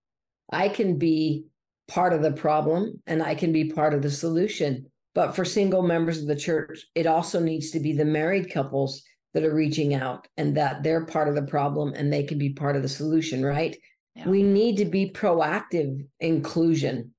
I 0.53 0.69
can 0.69 0.99
be 0.99 1.45
part 1.89 2.13
of 2.13 2.21
the 2.21 2.33
problem 2.33 3.01
and 3.07 3.23
I 3.23 3.37
can 3.37 3.53
be 3.53 3.71
part 3.71 3.95
of 3.95 4.03
the 4.03 4.11
solution. 4.11 4.87
But 5.15 5.35
for 5.35 5.45
single 5.45 5.83
members 5.83 6.21
of 6.21 6.27
the 6.27 6.37
church, 6.37 6.85
it 6.95 7.07
also 7.07 7.41
needs 7.41 7.71
to 7.71 7.81
be 7.81 7.93
the 7.93 8.05
married 8.05 8.53
couples 8.53 9.03
that 9.33 9.45
are 9.45 9.55
reaching 9.55 9.95
out 9.95 10.27
and 10.37 10.57
that 10.57 10.83
they're 10.83 11.07
part 11.07 11.29
of 11.29 11.35
the 11.35 11.43
problem 11.43 11.95
and 11.95 12.13
they 12.13 12.25
can 12.25 12.39
be 12.39 12.51
part 12.51 12.77
of 12.77 12.83
the 12.83 12.89
solution, 12.89 13.45
right? 13.45 13.77
Yeah. 14.15 14.29
We 14.29 14.43
need 14.43 14.77
to 14.79 14.85
be 14.85 15.11
proactive 15.11 16.07
inclusion. 16.21 17.13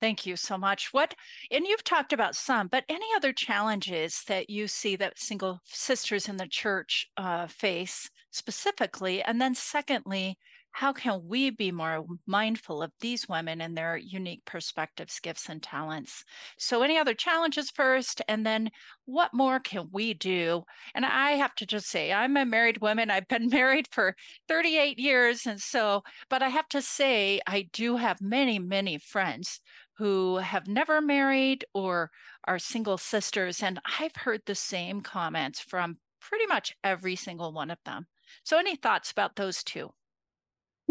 Thank 0.00 0.26
you 0.26 0.36
so 0.36 0.58
much. 0.58 0.92
What, 0.92 1.14
and 1.50 1.64
you've 1.64 1.84
talked 1.84 2.12
about 2.12 2.34
some, 2.34 2.68
but 2.68 2.84
any 2.88 3.06
other 3.16 3.32
challenges 3.32 4.22
that 4.26 4.50
you 4.50 4.66
see 4.66 4.96
that 4.96 5.18
single 5.18 5.60
sisters 5.64 6.28
in 6.28 6.36
the 6.36 6.48
church 6.48 7.06
uh, 7.16 7.46
face 7.46 8.10
specifically? 8.32 9.22
And 9.22 9.40
then, 9.40 9.54
secondly, 9.54 10.38
how 10.72 10.92
can 10.92 11.26
we 11.26 11.50
be 11.50 11.70
more 11.70 12.04
mindful 12.26 12.82
of 12.82 12.92
these 13.00 13.28
women 13.28 13.60
and 13.60 13.76
their 13.76 13.96
unique 13.96 14.44
perspectives, 14.46 15.20
gifts, 15.20 15.48
and 15.48 15.62
talents? 15.62 16.24
So, 16.58 16.82
any 16.82 16.96
other 16.96 17.14
challenges 17.14 17.70
first? 17.70 18.22
And 18.26 18.44
then, 18.44 18.70
what 19.04 19.34
more 19.34 19.60
can 19.60 19.88
we 19.92 20.14
do? 20.14 20.64
And 20.94 21.04
I 21.04 21.32
have 21.32 21.54
to 21.56 21.66
just 21.66 21.88
say, 21.88 22.12
I'm 22.12 22.36
a 22.36 22.46
married 22.46 22.80
woman. 22.80 23.10
I've 23.10 23.28
been 23.28 23.48
married 23.52 23.86
for 23.92 24.16
38 24.48 24.98
years. 24.98 25.46
And 25.46 25.60
so, 25.60 26.02
but 26.30 26.42
I 26.42 26.48
have 26.48 26.68
to 26.68 26.80
say, 26.80 27.40
I 27.46 27.68
do 27.72 27.96
have 27.96 28.20
many, 28.22 28.58
many 28.58 28.98
friends 28.98 29.60
who 29.98 30.38
have 30.38 30.66
never 30.66 31.00
married 31.00 31.66
or 31.74 32.10
are 32.44 32.58
single 32.58 32.98
sisters. 32.98 33.62
And 33.62 33.78
I've 34.00 34.16
heard 34.16 34.42
the 34.46 34.54
same 34.54 35.02
comments 35.02 35.60
from 35.60 35.98
pretty 36.20 36.46
much 36.46 36.74
every 36.82 37.16
single 37.16 37.52
one 37.52 37.70
of 37.70 37.78
them. 37.84 38.06
So, 38.42 38.58
any 38.58 38.76
thoughts 38.76 39.10
about 39.10 39.36
those 39.36 39.62
two? 39.62 39.92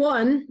One, 0.01 0.47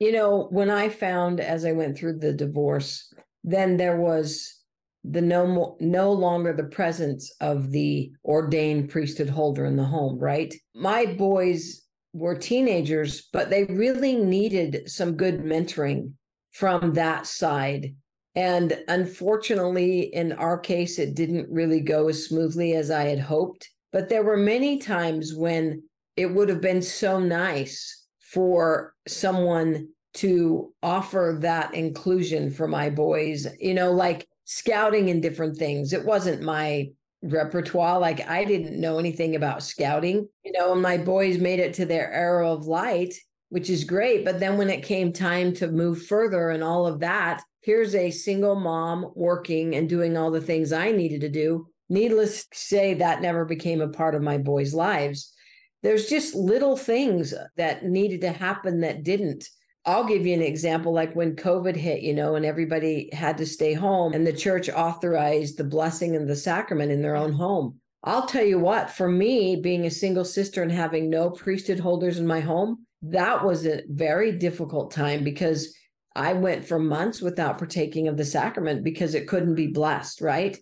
you 0.00 0.12
know, 0.12 0.48
when 0.50 0.68
I 0.68 0.90
found 0.90 1.40
as 1.40 1.64
I 1.64 1.72
went 1.72 1.96
through 1.96 2.18
the 2.18 2.34
divorce, 2.34 3.10
then 3.42 3.78
there 3.78 3.98
was 3.98 4.60
the 5.02 5.22
no 5.22 5.46
more, 5.46 5.76
no 5.80 6.12
longer 6.12 6.52
the 6.52 6.64
presence 6.64 7.34
of 7.40 7.70
the 7.70 8.12
ordained 8.22 8.90
priesthood 8.90 9.30
holder 9.30 9.64
in 9.64 9.76
the 9.76 9.84
home, 9.84 10.18
right? 10.18 10.54
My 10.74 11.06
boys 11.06 11.86
were 12.12 12.36
teenagers, 12.36 13.30
but 13.32 13.48
they 13.48 13.64
really 13.64 14.14
needed 14.14 14.82
some 14.90 15.16
good 15.16 15.40
mentoring 15.40 16.12
from 16.50 16.92
that 16.92 17.26
side. 17.26 17.94
And 18.34 18.78
unfortunately, 18.88 20.14
in 20.14 20.32
our 20.32 20.58
case, 20.58 20.98
it 20.98 21.14
didn't 21.14 21.48
really 21.50 21.80
go 21.80 22.08
as 22.08 22.26
smoothly 22.26 22.74
as 22.74 22.90
I 22.90 23.04
had 23.04 23.20
hoped. 23.20 23.70
But 23.90 24.10
there 24.10 24.22
were 24.22 24.36
many 24.36 24.76
times 24.76 25.34
when 25.34 25.82
it 26.18 26.26
would 26.26 26.50
have 26.50 26.60
been 26.60 26.82
so 26.82 27.18
nice 27.18 28.01
for 28.32 28.94
someone 29.06 29.88
to 30.14 30.72
offer 30.82 31.38
that 31.40 31.74
inclusion 31.74 32.50
for 32.50 32.68
my 32.68 32.90
boys, 32.90 33.46
you 33.58 33.74
know, 33.74 33.92
like 33.92 34.26
scouting 34.44 35.10
and 35.10 35.22
different 35.22 35.56
things. 35.56 35.92
It 35.92 36.04
wasn't 36.04 36.42
my 36.42 36.88
repertoire. 37.22 37.98
Like 37.98 38.28
I 38.28 38.44
didn't 38.44 38.80
know 38.80 38.98
anything 38.98 39.36
about 39.36 39.62
scouting, 39.62 40.28
you 40.44 40.52
know, 40.52 40.72
and 40.72 40.82
my 40.82 40.98
boys 40.98 41.38
made 41.38 41.60
it 41.60 41.74
to 41.74 41.86
their 41.86 42.12
arrow 42.12 42.52
of 42.52 42.66
light 42.66 43.14
which 43.52 43.68
is 43.68 43.84
great. 43.84 44.24
But 44.24 44.40
then 44.40 44.56
when 44.56 44.70
it 44.70 44.82
came 44.82 45.12
time 45.12 45.52
to 45.56 45.70
move 45.70 46.06
further 46.06 46.48
and 46.48 46.64
all 46.64 46.86
of 46.86 47.00
that, 47.00 47.42
here's 47.60 47.94
a 47.94 48.10
single 48.10 48.54
mom 48.54 49.12
working 49.14 49.74
and 49.74 49.86
doing 49.86 50.16
all 50.16 50.30
the 50.30 50.40
things 50.40 50.72
I 50.72 50.90
needed 50.90 51.20
to 51.20 51.28
do. 51.28 51.66
Needless 51.90 52.46
to 52.46 52.58
say, 52.58 52.94
that 52.94 53.20
never 53.20 53.44
became 53.44 53.82
a 53.82 53.90
part 53.90 54.14
of 54.14 54.22
my 54.22 54.38
boys' 54.38 54.72
lives. 54.72 55.34
There's 55.82 56.06
just 56.06 56.34
little 56.34 56.76
things 56.76 57.34
that 57.56 57.84
needed 57.84 58.20
to 58.22 58.32
happen 58.32 58.80
that 58.80 59.02
didn't. 59.02 59.48
I'll 59.84 60.04
give 60.04 60.24
you 60.24 60.34
an 60.34 60.42
example 60.42 60.92
like 60.92 61.14
when 61.14 61.34
COVID 61.34 61.74
hit, 61.74 62.02
you 62.02 62.14
know, 62.14 62.36
and 62.36 62.44
everybody 62.44 63.10
had 63.12 63.36
to 63.38 63.46
stay 63.46 63.72
home 63.72 64.12
and 64.12 64.24
the 64.24 64.32
church 64.32 64.68
authorized 64.68 65.58
the 65.58 65.64
blessing 65.64 66.14
and 66.14 66.28
the 66.28 66.36
sacrament 66.36 66.92
in 66.92 67.02
their 67.02 67.16
own 67.16 67.32
home. 67.32 67.80
I'll 68.04 68.26
tell 68.26 68.44
you 68.44 68.58
what, 68.58 68.90
for 68.90 69.08
me, 69.08 69.56
being 69.56 69.86
a 69.86 69.90
single 69.90 70.24
sister 70.24 70.62
and 70.62 70.70
having 70.70 71.10
no 71.10 71.30
priesthood 71.30 71.80
holders 71.80 72.18
in 72.18 72.26
my 72.26 72.40
home, 72.40 72.86
that 73.02 73.44
was 73.44 73.66
a 73.66 73.82
very 73.88 74.32
difficult 74.32 74.92
time 74.92 75.24
because 75.24 75.76
I 76.14 76.32
went 76.32 76.64
for 76.64 76.78
months 76.78 77.20
without 77.20 77.58
partaking 77.58 78.06
of 78.06 78.16
the 78.16 78.24
sacrament 78.24 78.84
because 78.84 79.14
it 79.14 79.28
couldn't 79.28 79.54
be 79.54 79.68
blessed, 79.68 80.20
right? 80.20 80.56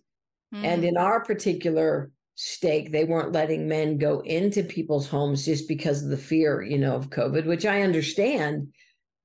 Mm. 0.55 0.65
And 0.65 0.85
in 0.85 0.97
our 0.97 1.25
particular 1.25 2.11
stake, 2.42 2.90
they 2.90 3.04
weren't 3.04 3.32
letting 3.32 3.68
men 3.68 3.99
go 3.99 4.20
into 4.20 4.62
people's 4.62 5.06
homes 5.06 5.44
just 5.44 5.68
because 5.68 6.02
of 6.02 6.09
the 6.09 6.16
fear, 6.16 6.62
you 6.62 6.78
know, 6.78 6.97
of 6.97 7.11
COVID, 7.11 7.44
which 7.44 7.66
I 7.66 7.82
understand. 7.82 8.68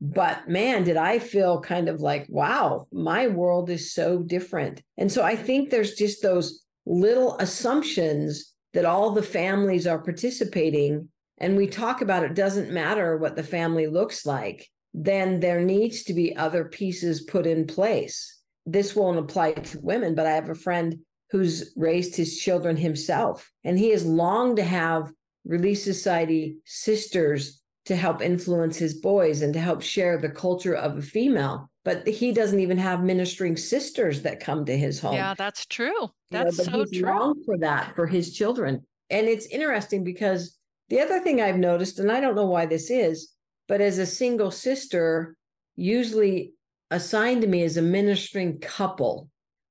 But 0.01 0.49
man, 0.49 0.83
did 0.83 0.97
I 0.97 1.19
feel 1.19 1.61
kind 1.61 1.87
of 1.87 2.01
like, 2.01 2.25
wow, 2.27 2.87
my 2.91 3.27
world 3.27 3.69
is 3.69 3.93
so 3.93 4.19
different. 4.19 4.83
And 4.97 5.09
so 5.09 5.23
I 5.23 5.37
think 5.37 5.69
there's 5.69 5.93
just 5.93 6.21
those 6.21 6.65
little 6.85 7.37
assumptions 7.37 8.53
that 8.73 8.83
all 8.83 9.11
the 9.11 9.23
families 9.23 9.87
are 9.87 10.03
participating 10.03 11.07
and 11.37 11.55
we 11.55 11.67
talk 11.67 12.01
about 12.01 12.23
it 12.23 12.35
doesn't 12.35 12.71
matter 12.71 13.15
what 13.15 13.37
the 13.37 13.43
family 13.43 13.87
looks 13.87 14.25
like, 14.25 14.69
then 14.93 15.39
there 15.39 15.61
needs 15.61 16.03
to 16.03 16.13
be 16.13 16.35
other 16.35 16.65
pieces 16.65 17.23
put 17.23 17.47
in 17.47 17.65
place. 17.65 18.41
This 18.65 18.93
won't 18.93 19.19
apply 19.19 19.53
to 19.53 19.79
women, 19.79 20.15
but 20.15 20.25
I 20.25 20.31
have 20.31 20.49
a 20.49 20.55
friend 20.55 20.99
who's 21.35 21.73
raised 21.75 22.15
his 22.15 22.37
children 22.37 22.77
himself, 22.77 23.51
and 23.65 23.77
he 23.77 23.89
has 23.89 24.05
longed 24.05 24.55
to 24.55 24.63
have 24.63 25.11
Relief 25.43 25.79
Society 25.79 26.55
sisters 26.63 27.61
to 27.87 27.95
help 27.97 28.21
influence 28.21 28.77
his 28.77 28.93
boys 28.93 29.41
and 29.41 29.53
to 29.53 29.59
help 29.59 29.81
share 29.81 30.17
the 30.17 30.29
culture 30.29 30.73
of 30.73 30.97
a 30.97 31.01
female. 31.01 31.69
But 31.83 32.07
he 32.07 32.31
doesn't 32.31 32.61
even 32.61 32.77
have 32.77 33.03
ministering 33.03 33.57
sisters 33.57 34.21
that 34.21 34.39
come 34.39 34.63
to 34.63 34.77
his 34.77 35.01
home. 35.01 35.15
Yeah, 35.15 35.33
that's 35.33 35.65
true. 35.65 36.09
That's 36.31 36.57
you 36.57 36.71
know, 36.71 36.85
so 36.85 37.33
true. 37.33 37.43
for 37.45 37.57
that 37.57 37.93
for 37.95 38.07
his 38.07 38.33
children. 38.33 38.85
And 39.09 39.27
it's 39.27 39.47
interesting 39.47 40.05
because 40.05 40.57
the 40.87 41.01
other 41.01 41.19
thing 41.19 41.41
I've 41.41 41.57
noticed, 41.57 41.99
and 41.99 42.09
I 42.13 42.21
don't 42.21 42.35
know 42.35 42.45
why 42.45 42.65
this 42.65 42.89
is, 42.89 43.33
but 43.67 43.81
as 43.81 43.97
a 43.97 44.05
single 44.05 44.51
sister, 44.51 45.35
usually 45.75 46.53
assigned 46.91 47.41
to 47.41 47.47
me 47.49 47.63
as 47.63 47.75
a 47.75 47.81
ministering 47.81 48.59
couple, 48.61 49.29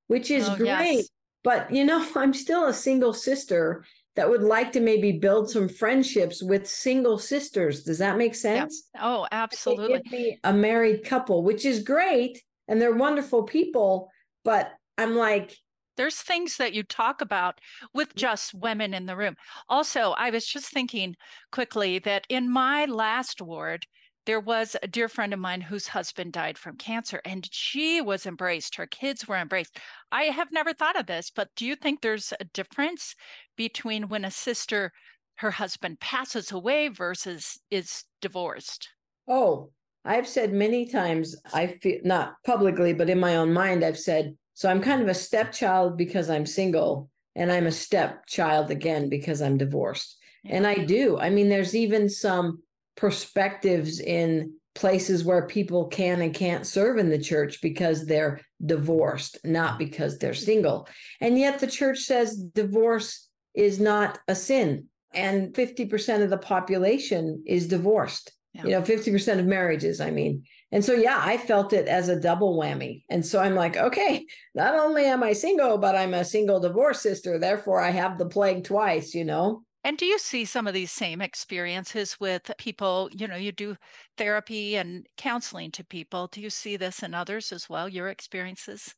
which 0.09 0.31
is 0.31 0.47
oh, 0.47 0.57
great. 0.57 0.97
Yes. 0.97 1.09
But, 1.45 1.73
you 1.73 1.85
know, 1.85 2.05
I'm 2.17 2.35
still 2.35 2.67
a 2.67 2.75
single 2.75 3.13
sister 3.13 3.85
that 4.17 4.29
would 4.29 4.43
like 4.43 4.73
to 4.73 4.81
maybe 4.81 5.13
build 5.13 5.51
some 5.51 5.69
friendships 5.69 6.43
with 6.43 6.69
single 6.69 7.19
sisters. 7.19 7.83
Does 7.83 7.99
that 7.99 8.17
make 8.17 8.35
sense? 8.35 8.89
Yep. 8.95 9.03
Oh, 9.05 9.27
absolutely. 9.31 10.39
a 10.45 10.53
married 10.53 11.05
couple, 11.05 11.43
which 11.43 11.65
is 11.65 11.83
great. 11.83 12.43
And 12.69 12.81
they're 12.81 12.95
wonderful 12.95 13.43
people. 13.43 14.09
But 14.45 14.73
I'm 14.97 15.17
like, 15.17 15.57
there's 15.97 16.21
things 16.21 16.57
that 16.57 16.73
you 16.73 16.83
talk 16.83 17.21
about 17.21 17.61
with 17.93 18.15
mm. 18.15 18.17
just 18.17 18.55
women 18.55 18.95
in 18.95 19.07
the 19.07 19.17
room. 19.17 19.37
Also, 19.69 20.13
I 20.13 20.31
was 20.31 20.47
just 20.47 20.71
thinking 20.71 21.17
quickly 21.53 21.99
that 22.01 22.27
in 22.29 22.51
my 22.51 22.85
last 22.87 23.41
ward, 23.41 23.87
there 24.27 24.41
was 24.41 24.77
a 24.83 24.89
dear 24.89 25.09
friend 25.09 25.33
of 25.33 25.39
mine 25.39 25.61
whose 25.61 25.89
husband 25.89 26.33
died 26.33 26.57
from 26.59 26.77
cancer 26.77 27.21
and 27.25 27.49
she 27.53 28.01
was 28.01 28.27
embraced. 28.27 28.77
Her 28.77 28.87
kids 28.87 29.29
were 29.29 29.37
embraced. 29.37 29.79
I 30.11 30.25
have 30.25 30.53
never 30.53 30.73
thought 30.73 30.99
of 30.99 31.07
this, 31.07 31.31
but 31.31 31.49
do 31.57 31.67
you 31.67 31.77
think 31.77 32.01
there's 32.01 32.33
a 32.41 32.45
difference 32.45 33.15
between 33.57 34.09
when 34.09 34.25
a 34.25 34.31
sister, 34.31 34.93
her 35.37 35.53
husband 35.53 36.01
passes 36.01 36.53
away 36.53 36.89
versus 36.89 37.61
is 37.71 38.05
divorced? 38.21 38.89
Oh, 39.29 39.71
I've 40.05 40.29
said 40.29 40.53
many 40.53 40.87
times, 40.87 41.35
I 41.53 41.67
feel 41.67 42.01
not 42.05 42.35
publicly, 42.45 42.93
but 42.93 43.09
in 43.09 43.19
my 43.19 43.37
own 43.37 43.53
mind, 43.53 43.85
I've 43.85 43.99
said, 43.99 44.37
so 44.53 44.69
I'm 44.69 44.83
kind 44.83 45.03
of 45.03 45.09
a 45.09 45.15
stepchild 45.15 45.97
because 45.97 46.29
I'm 46.31 46.47
single, 46.47 47.11
and 47.35 47.51
I'm 47.51 47.67
a 47.67 47.73
stepchild 47.73 48.71
again 48.71 49.09
because 49.09 49.43
I'm 49.43 49.57
divorced. 49.57 50.19
Yeah. 50.45 50.57
And 50.57 50.67
I 50.67 50.77
do. 50.77 51.19
I 51.19 51.31
mean, 51.31 51.49
there's 51.49 51.75
even 51.75 52.09
some 52.09 52.63
perspectives 52.97 54.01
in 54.01 54.55
places 54.75 55.25
where 55.25 55.47
people 55.47 55.87
can 55.87 56.21
and 56.21 56.35
can't 56.35 56.67
serve 56.67 56.99
in 56.99 57.09
the 57.09 57.19
church 57.19 57.61
because 57.63 58.07
they're 58.07 58.41
divorced, 58.65 59.39
not 59.45 59.79
because 59.79 60.19
they're 60.19 60.35
single. 60.35 60.89
And 61.21 61.39
yet 61.39 61.61
the 61.61 61.67
church 61.67 62.01
says 62.01 62.37
divorce 62.37 63.29
is 63.55 63.79
not 63.79 64.19
a 64.27 64.35
sin. 64.35 64.87
And 65.13 65.55
50% 65.55 66.25
of 66.25 66.31
the 66.31 66.39
population 66.39 67.45
is 67.47 67.69
divorced. 67.69 68.33
Yeah. 68.53 68.65
You 68.65 68.71
know, 68.71 68.83
50% 68.83 69.39
of 69.39 69.47
marriages, 69.47 70.01
I 70.01 70.11
mean. 70.11 70.45
And 70.73 70.85
so, 70.85 70.93
yeah, 70.93 71.21
I 71.23 71.37
felt 71.37 71.73
it 71.73 71.87
as 71.87 72.09
a 72.09 72.21
double 72.21 72.59
whammy. 72.59 73.05
And 73.09 73.25
so 73.25 73.41
I'm 73.41 73.55
like, 73.55 73.77
okay, 73.77 74.27
not 74.55 74.75
only 74.75 75.05
am 75.05 75.23
I 75.23 75.33
single, 75.33 75.79
but 75.79 75.95
I'm 75.95 76.15
a 76.15 76.25
single 76.25 76.59
divorce 76.59 77.01
sister. 77.01 77.39
Therefore, 77.39 77.81
I 77.81 77.91
have 77.91 78.19
the 78.19 78.27
plague 78.27 78.65
twice, 78.65 79.15
you 79.15 79.25
know? 79.25 79.64
And 79.85 79.99
do 79.99 80.07
you 80.07 80.19
see 80.19 80.47
some 80.47 80.67
of 80.67 80.73
these 80.73 80.91
same 80.91 81.21
experiences 81.21 82.19
with 82.19 82.51
people? 82.57 83.11
You 83.13 83.29
know, 83.29 83.37
you 83.37 83.53
do 83.53 83.77
therapy 84.17 84.77
and 84.77 85.07
counseling 85.19 85.71
to 85.73 85.85
people. 85.85 86.27
Do 86.29 86.41
you 86.41 86.49
see 86.49 86.79
this 86.79 87.03
in 87.03 87.13
others 87.13 87.53
as 87.53 87.69
well, 87.69 87.87
your 87.87 88.09
experiences? 88.09 88.95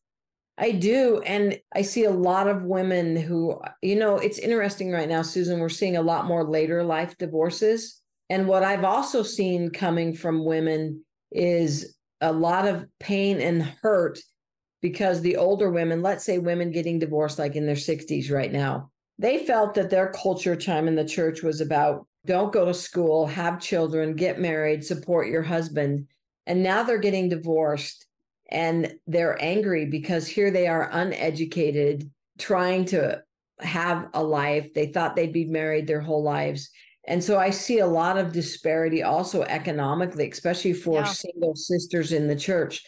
I 0.58 0.70
do. 0.70 1.20
And 1.26 1.58
I 1.74 1.82
see 1.82 2.04
a 2.04 2.10
lot 2.10 2.46
of 2.46 2.62
women 2.62 3.16
who, 3.16 3.60
you 3.82 3.96
know, 3.96 4.16
it's 4.16 4.38
interesting 4.38 4.92
right 4.92 5.08
now, 5.08 5.22
Susan, 5.22 5.58
we're 5.58 5.68
seeing 5.68 5.96
a 5.96 6.02
lot 6.02 6.26
more 6.26 6.44
later 6.44 6.84
life 6.84 7.18
divorces. 7.18 8.00
And 8.30 8.46
what 8.46 8.62
I've 8.62 8.84
also 8.84 9.24
seen 9.24 9.70
coming 9.70 10.14
from 10.14 10.44
women 10.44 11.04
is 11.32 11.96
a 12.20 12.32
lot 12.32 12.66
of 12.66 12.86
pain 13.00 13.40
and 13.40 13.62
hurt 13.82 14.18
because 14.80 15.20
the 15.20 15.36
older 15.36 15.70
women, 15.70 16.00
let's 16.00 16.24
say 16.24 16.38
women 16.38 16.70
getting 16.70 17.00
divorced 17.00 17.38
like 17.38 17.56
in 17.56 17.66
their 17.66 17.74
60s 17.74 18.30
right 18.30 18.52
now, 18.52 18.90
they 19.18 19.44
felt 19.46 19.74
that 19.74 19.90
their 19.90 20.12
culture 20.12 20.56
time 20.56 20.88
in 20.88 20.94
the 20.94 21.04
church 21.04 21.42
was 21.42 21.60
about 21.60 22.06
don't 22.26 22.52
go 22.52 22.64
to 22.64 22.74
school, 22.74 23.26
have 23.26 23.60
children, 23.60 24.16
get 24.16 24.40
married, 24.40 24.84
support 24.84 25.28
your 25.28 25.42
husband. 25.42 26.06
And 26.46 26.62
now 26.62 26.82
they're 26.82 26.98
getting 26.98 27.28
divorced 27.28 28.06
and 28.50 28.92
they're 29.06 29.42
angry 29.42 29.86
because 29.86 30.26
here 30.26 30.50
they 30.50 30.66
are 30.66 30.90
uneducated, 30.92 32.10
trying 32.38 32.84
to 32.86 33.22
have 33.60 34.08
a 34.12 34.22
life. 34.22 34.74
They 34.74 34.86
thought 34.86 35.16
they'd 35.16 35.32
be 35.32 35.46
married 35.46 35.86
their 35.86 36.00
whole 36.00 36.22
lives. 36.22 36.70
And 37.08 37.22
so 37.22 37.38
I 37.38 37.50
see 37.50 37.78
a 37.78 37.86
lot 37.86 38.18
of 38.18 38.32
disparity 38.32 39.02
also 39.02 39.42
economically, 39.42 40.28
especially 40.28 40.72
for 40.72 41.00
yeah. 41.00 41.04
single 41.04 41.54
sisters 41.54 42.12
in 42.12 42.26
the 42.26 42.36
church. 42.36 42.84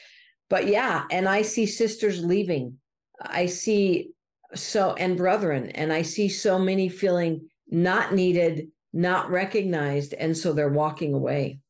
But 0.50 0.66
yeah, 0.66 1.04
and 1.11 1.28
I 1.28 1.42
see 1.42 1.66
sisters 1.66 2.25
leaving. 2.25 2.78
I 3.20 3.47
see 3.47 4.11
so, 4.55 4.95
and 4.95 5.17
brethren, 5.17 5.71
and 5.71 5.93
I 5.93 6.02
see 6.02 6.28
so 6.28 6.59
many 6.59 6.88
feeling 6.88 7.49
not 7.69 8.14
needed, 8.14 8.69
not 8.93 9.31
recognized. 9.31 10.14
And 10.14 10.37
so 10.37 10.52
they're 10.52 10.69
walking 10.69 11.14
away. 11.14 11.61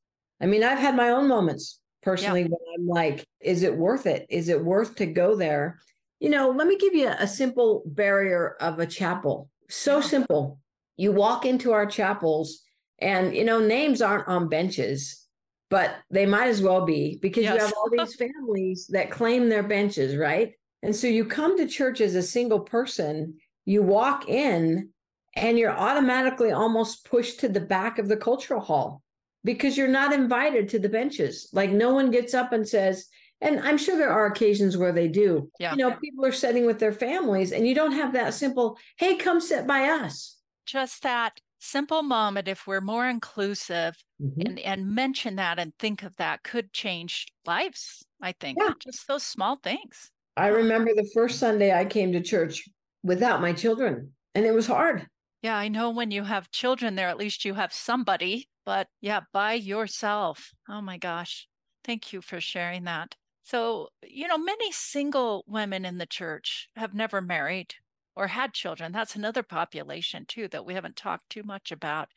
I 0.41 0.47
mean, 0.47 0.63
I've 0.63 0.79
had 0.79 0.95
my 0.95 1.11
own 1.11 1.29
moments 1.29 1.81
personally 2.03 2.43
yeah. 2.43 2.49
when 2.49 2.61
I'm 2.79 2.87
like, 2.87 3.27
is 3.41 3.63
it 3.63 3.77
worth 3.77 4.07
it? 4.07 4.27
Is 4.29 4.49
it 4.49 4.65
worth 4.65 4.95
to 4.97 5.07
go 5.07 5.35
there? 5.35 5.81
You 6.21 6.31
know, 6.31 6.51
let 6.51 6.67
me 6.67 6.77
give 6.79 6.95
you 6.95 7.09
a 7.09 7.27
simple 7.27 7.83
barrier 7.87 8.57
of 8.61 8.79
a 8.79 8.87
chapel. 8.87 9.49
So 9.69 9.97
yeah. 9.97 10.05
simple 10.05 10.61
you 10.99 11.13
walk 11.13 11.47
into 11.47 11.73
our 11.73 11.87
chapels 11.87 12.61
and 12.99 13.35
you 13.35 13.45
know 13.45 13.61
names 13.61 14.03
aren't 14.03 14.29
on 14.29 14.49
benches 14.49 15.25
but 15.71 15.97
they 16.11 16.27
might 16.27 16.49
as 16.49 16.61
well 16.61 16.85
be 16.85 17.19
because 17.23 17.45
yes. 17.45 17.55
you 17.55 17.61
have 17.61 17.73
all 17.75 17.91
these 17.91 18.17
families 18.17 18.87
that 18.91 19.11
claim 19.11 19.49
their 19.49 19.63
benches 19.63 20.17
right 20.17 20.53
and 20.83 20.95
so 20.95 21.07
you 21.07 21.25
come 21.25 21.57
to 21.57 21.67
church 21.67 22.01
as 22.01 22.15
a 22.15 22.23
single 22.23 22.61
person 22.61 23.37
you 23.65 23.83
walk 23.83 24.29
in 24.29 24.91
and 25.37 25.59
you're 25.59 25.77
automatically 25.77 26.53
almost 26.53 27.05
pushed 27.05 27.41
to 27.41 27.49
the 27.49 27.61
back 27.61 27.99
of 27.99 28.09
the 28.09 28.17
cultural 28.17 28.61
hall 28.61 29.03
because 29.45 29.77
you're 29.77 29.89
not 29.89 30.13
invited 30.13 30.69
to 30.69 30.79
the 30.79 30.89
benches 30.89 31.49
like 31.53 31.71
no 31.71 31.93
one 31.93 32.11
gets 32.11 32.35
up 32.35 32.53
and 32.53 32.67
says 32.67 33.07
and 33.41 33.61
i'm 33.61 33.79
sure 33.79 33.97
there 33.97 34.13
are 34.13 34.27
occasions 34.27 34.77
where 34.77 34.93
they 34.93 35.09
do 35.09 35.51
yeah. 35.59 35.73
you 35.73 35.77
know 35.79 35.93
people 35.93 36.25
are 36.25 36.33
sitting 36.33 36.67
with 36.67 36.79
their 36.79 36.93
families 36.93 37.53
and 37.53 37.67
you 37.67 37.75
don't 37.75 37.93
have 37.93 38.13
that 38.13 38.35
simple 38.35 38.77
hey 38.97 39.17
come 39.17 39.41
sit 39.41 39.67
by 39.67 39.89
us 39.89 40.37
just 40.67 41.03
that 41.03 41.41
simple 41.59 42.03
moment, 42.03 42.49
if 42.49 42.67
we're 42.67 42.81
more 42.81 43.09
inclusive 43.09 43.97
mm-hmm. 44.23 44.41
and, 44.41 44.59
and 44.61 44.95
mention 44.95 45.37
that 45.37 45.59
and 45.59 45.73
think 45.79 46.03
of 46.03 46.17
that, 46.17 46.43
could 46.43 46.73
change 46.73 47.27
lives, 47.47 48.05
I 48.21 48.33
think. 48.33 48.59
Yeah. 48.61 48.73
Just 48.79 49.07
those 49.09 49.23
small 49.23 49.57
things. 49.57 50.11
I 50.39 50.49
remember 50.49 50.93
the 50.95 51.11
first 51.13 51.39
Sunday 51.39 51.73
I 51.73 51.85
came 51.85 52.13
to 52.13 52.21
church 52.21 52.69
without 53.03 53.41
my 53.41 53.53
children, 53.53 54.13
and 54.35 54.47
it 54.47 54.55
was 54.55 54.67
hard. 54.67 55.07
Yeah, 55.43 55.57
I 55.57 55.69
know 55.69 55.91
when 55.91 56.11
you 56.11 56.25
have 56.25 56.51
children 56.51 56.95
there, 56.95 57.09
at 57.09 57.19
least 57.19 57.45
you 57.45 57.55
have 57.55 57.73
somebody 57.73 58.49
but 58.69 58.89
yeah, 59.01 59.21
by 59.33 59.55
yourself. 59.55 60.53
Oh 60.69 60.83
my 60.83 60.99
gosh. 60.99 61.49
Thank 61.85 62.13
you 62.13 62.21
for 62.21 62.39
sharing 62.39 62.85
that. 62.85 63.15
So, 63.43 63.89
you 64.07 64.29
know, 64.29 64.37
many 64.37 64.71
single 64.73 65.43
women 65.47 65.87
in 65.87 65.97
the 65.97 66.05
church 66.05 66.69
have 66.77 66.93
never 66.93 67.23
married 67.23 67.77
or 68.15 68.27
had 68.27 68.53
children. 68.53 68.93
That's 68.93 69.17
another 69.17 69.43
population 69.43 70.27
too 70.29 70.49
that 70.49 70.67
we 70.67 70.75
haven't 70.75 70.97
talked 70.97 71.31
too 71.31 71.43
much 71.45 71.73
about. 71.73 72.11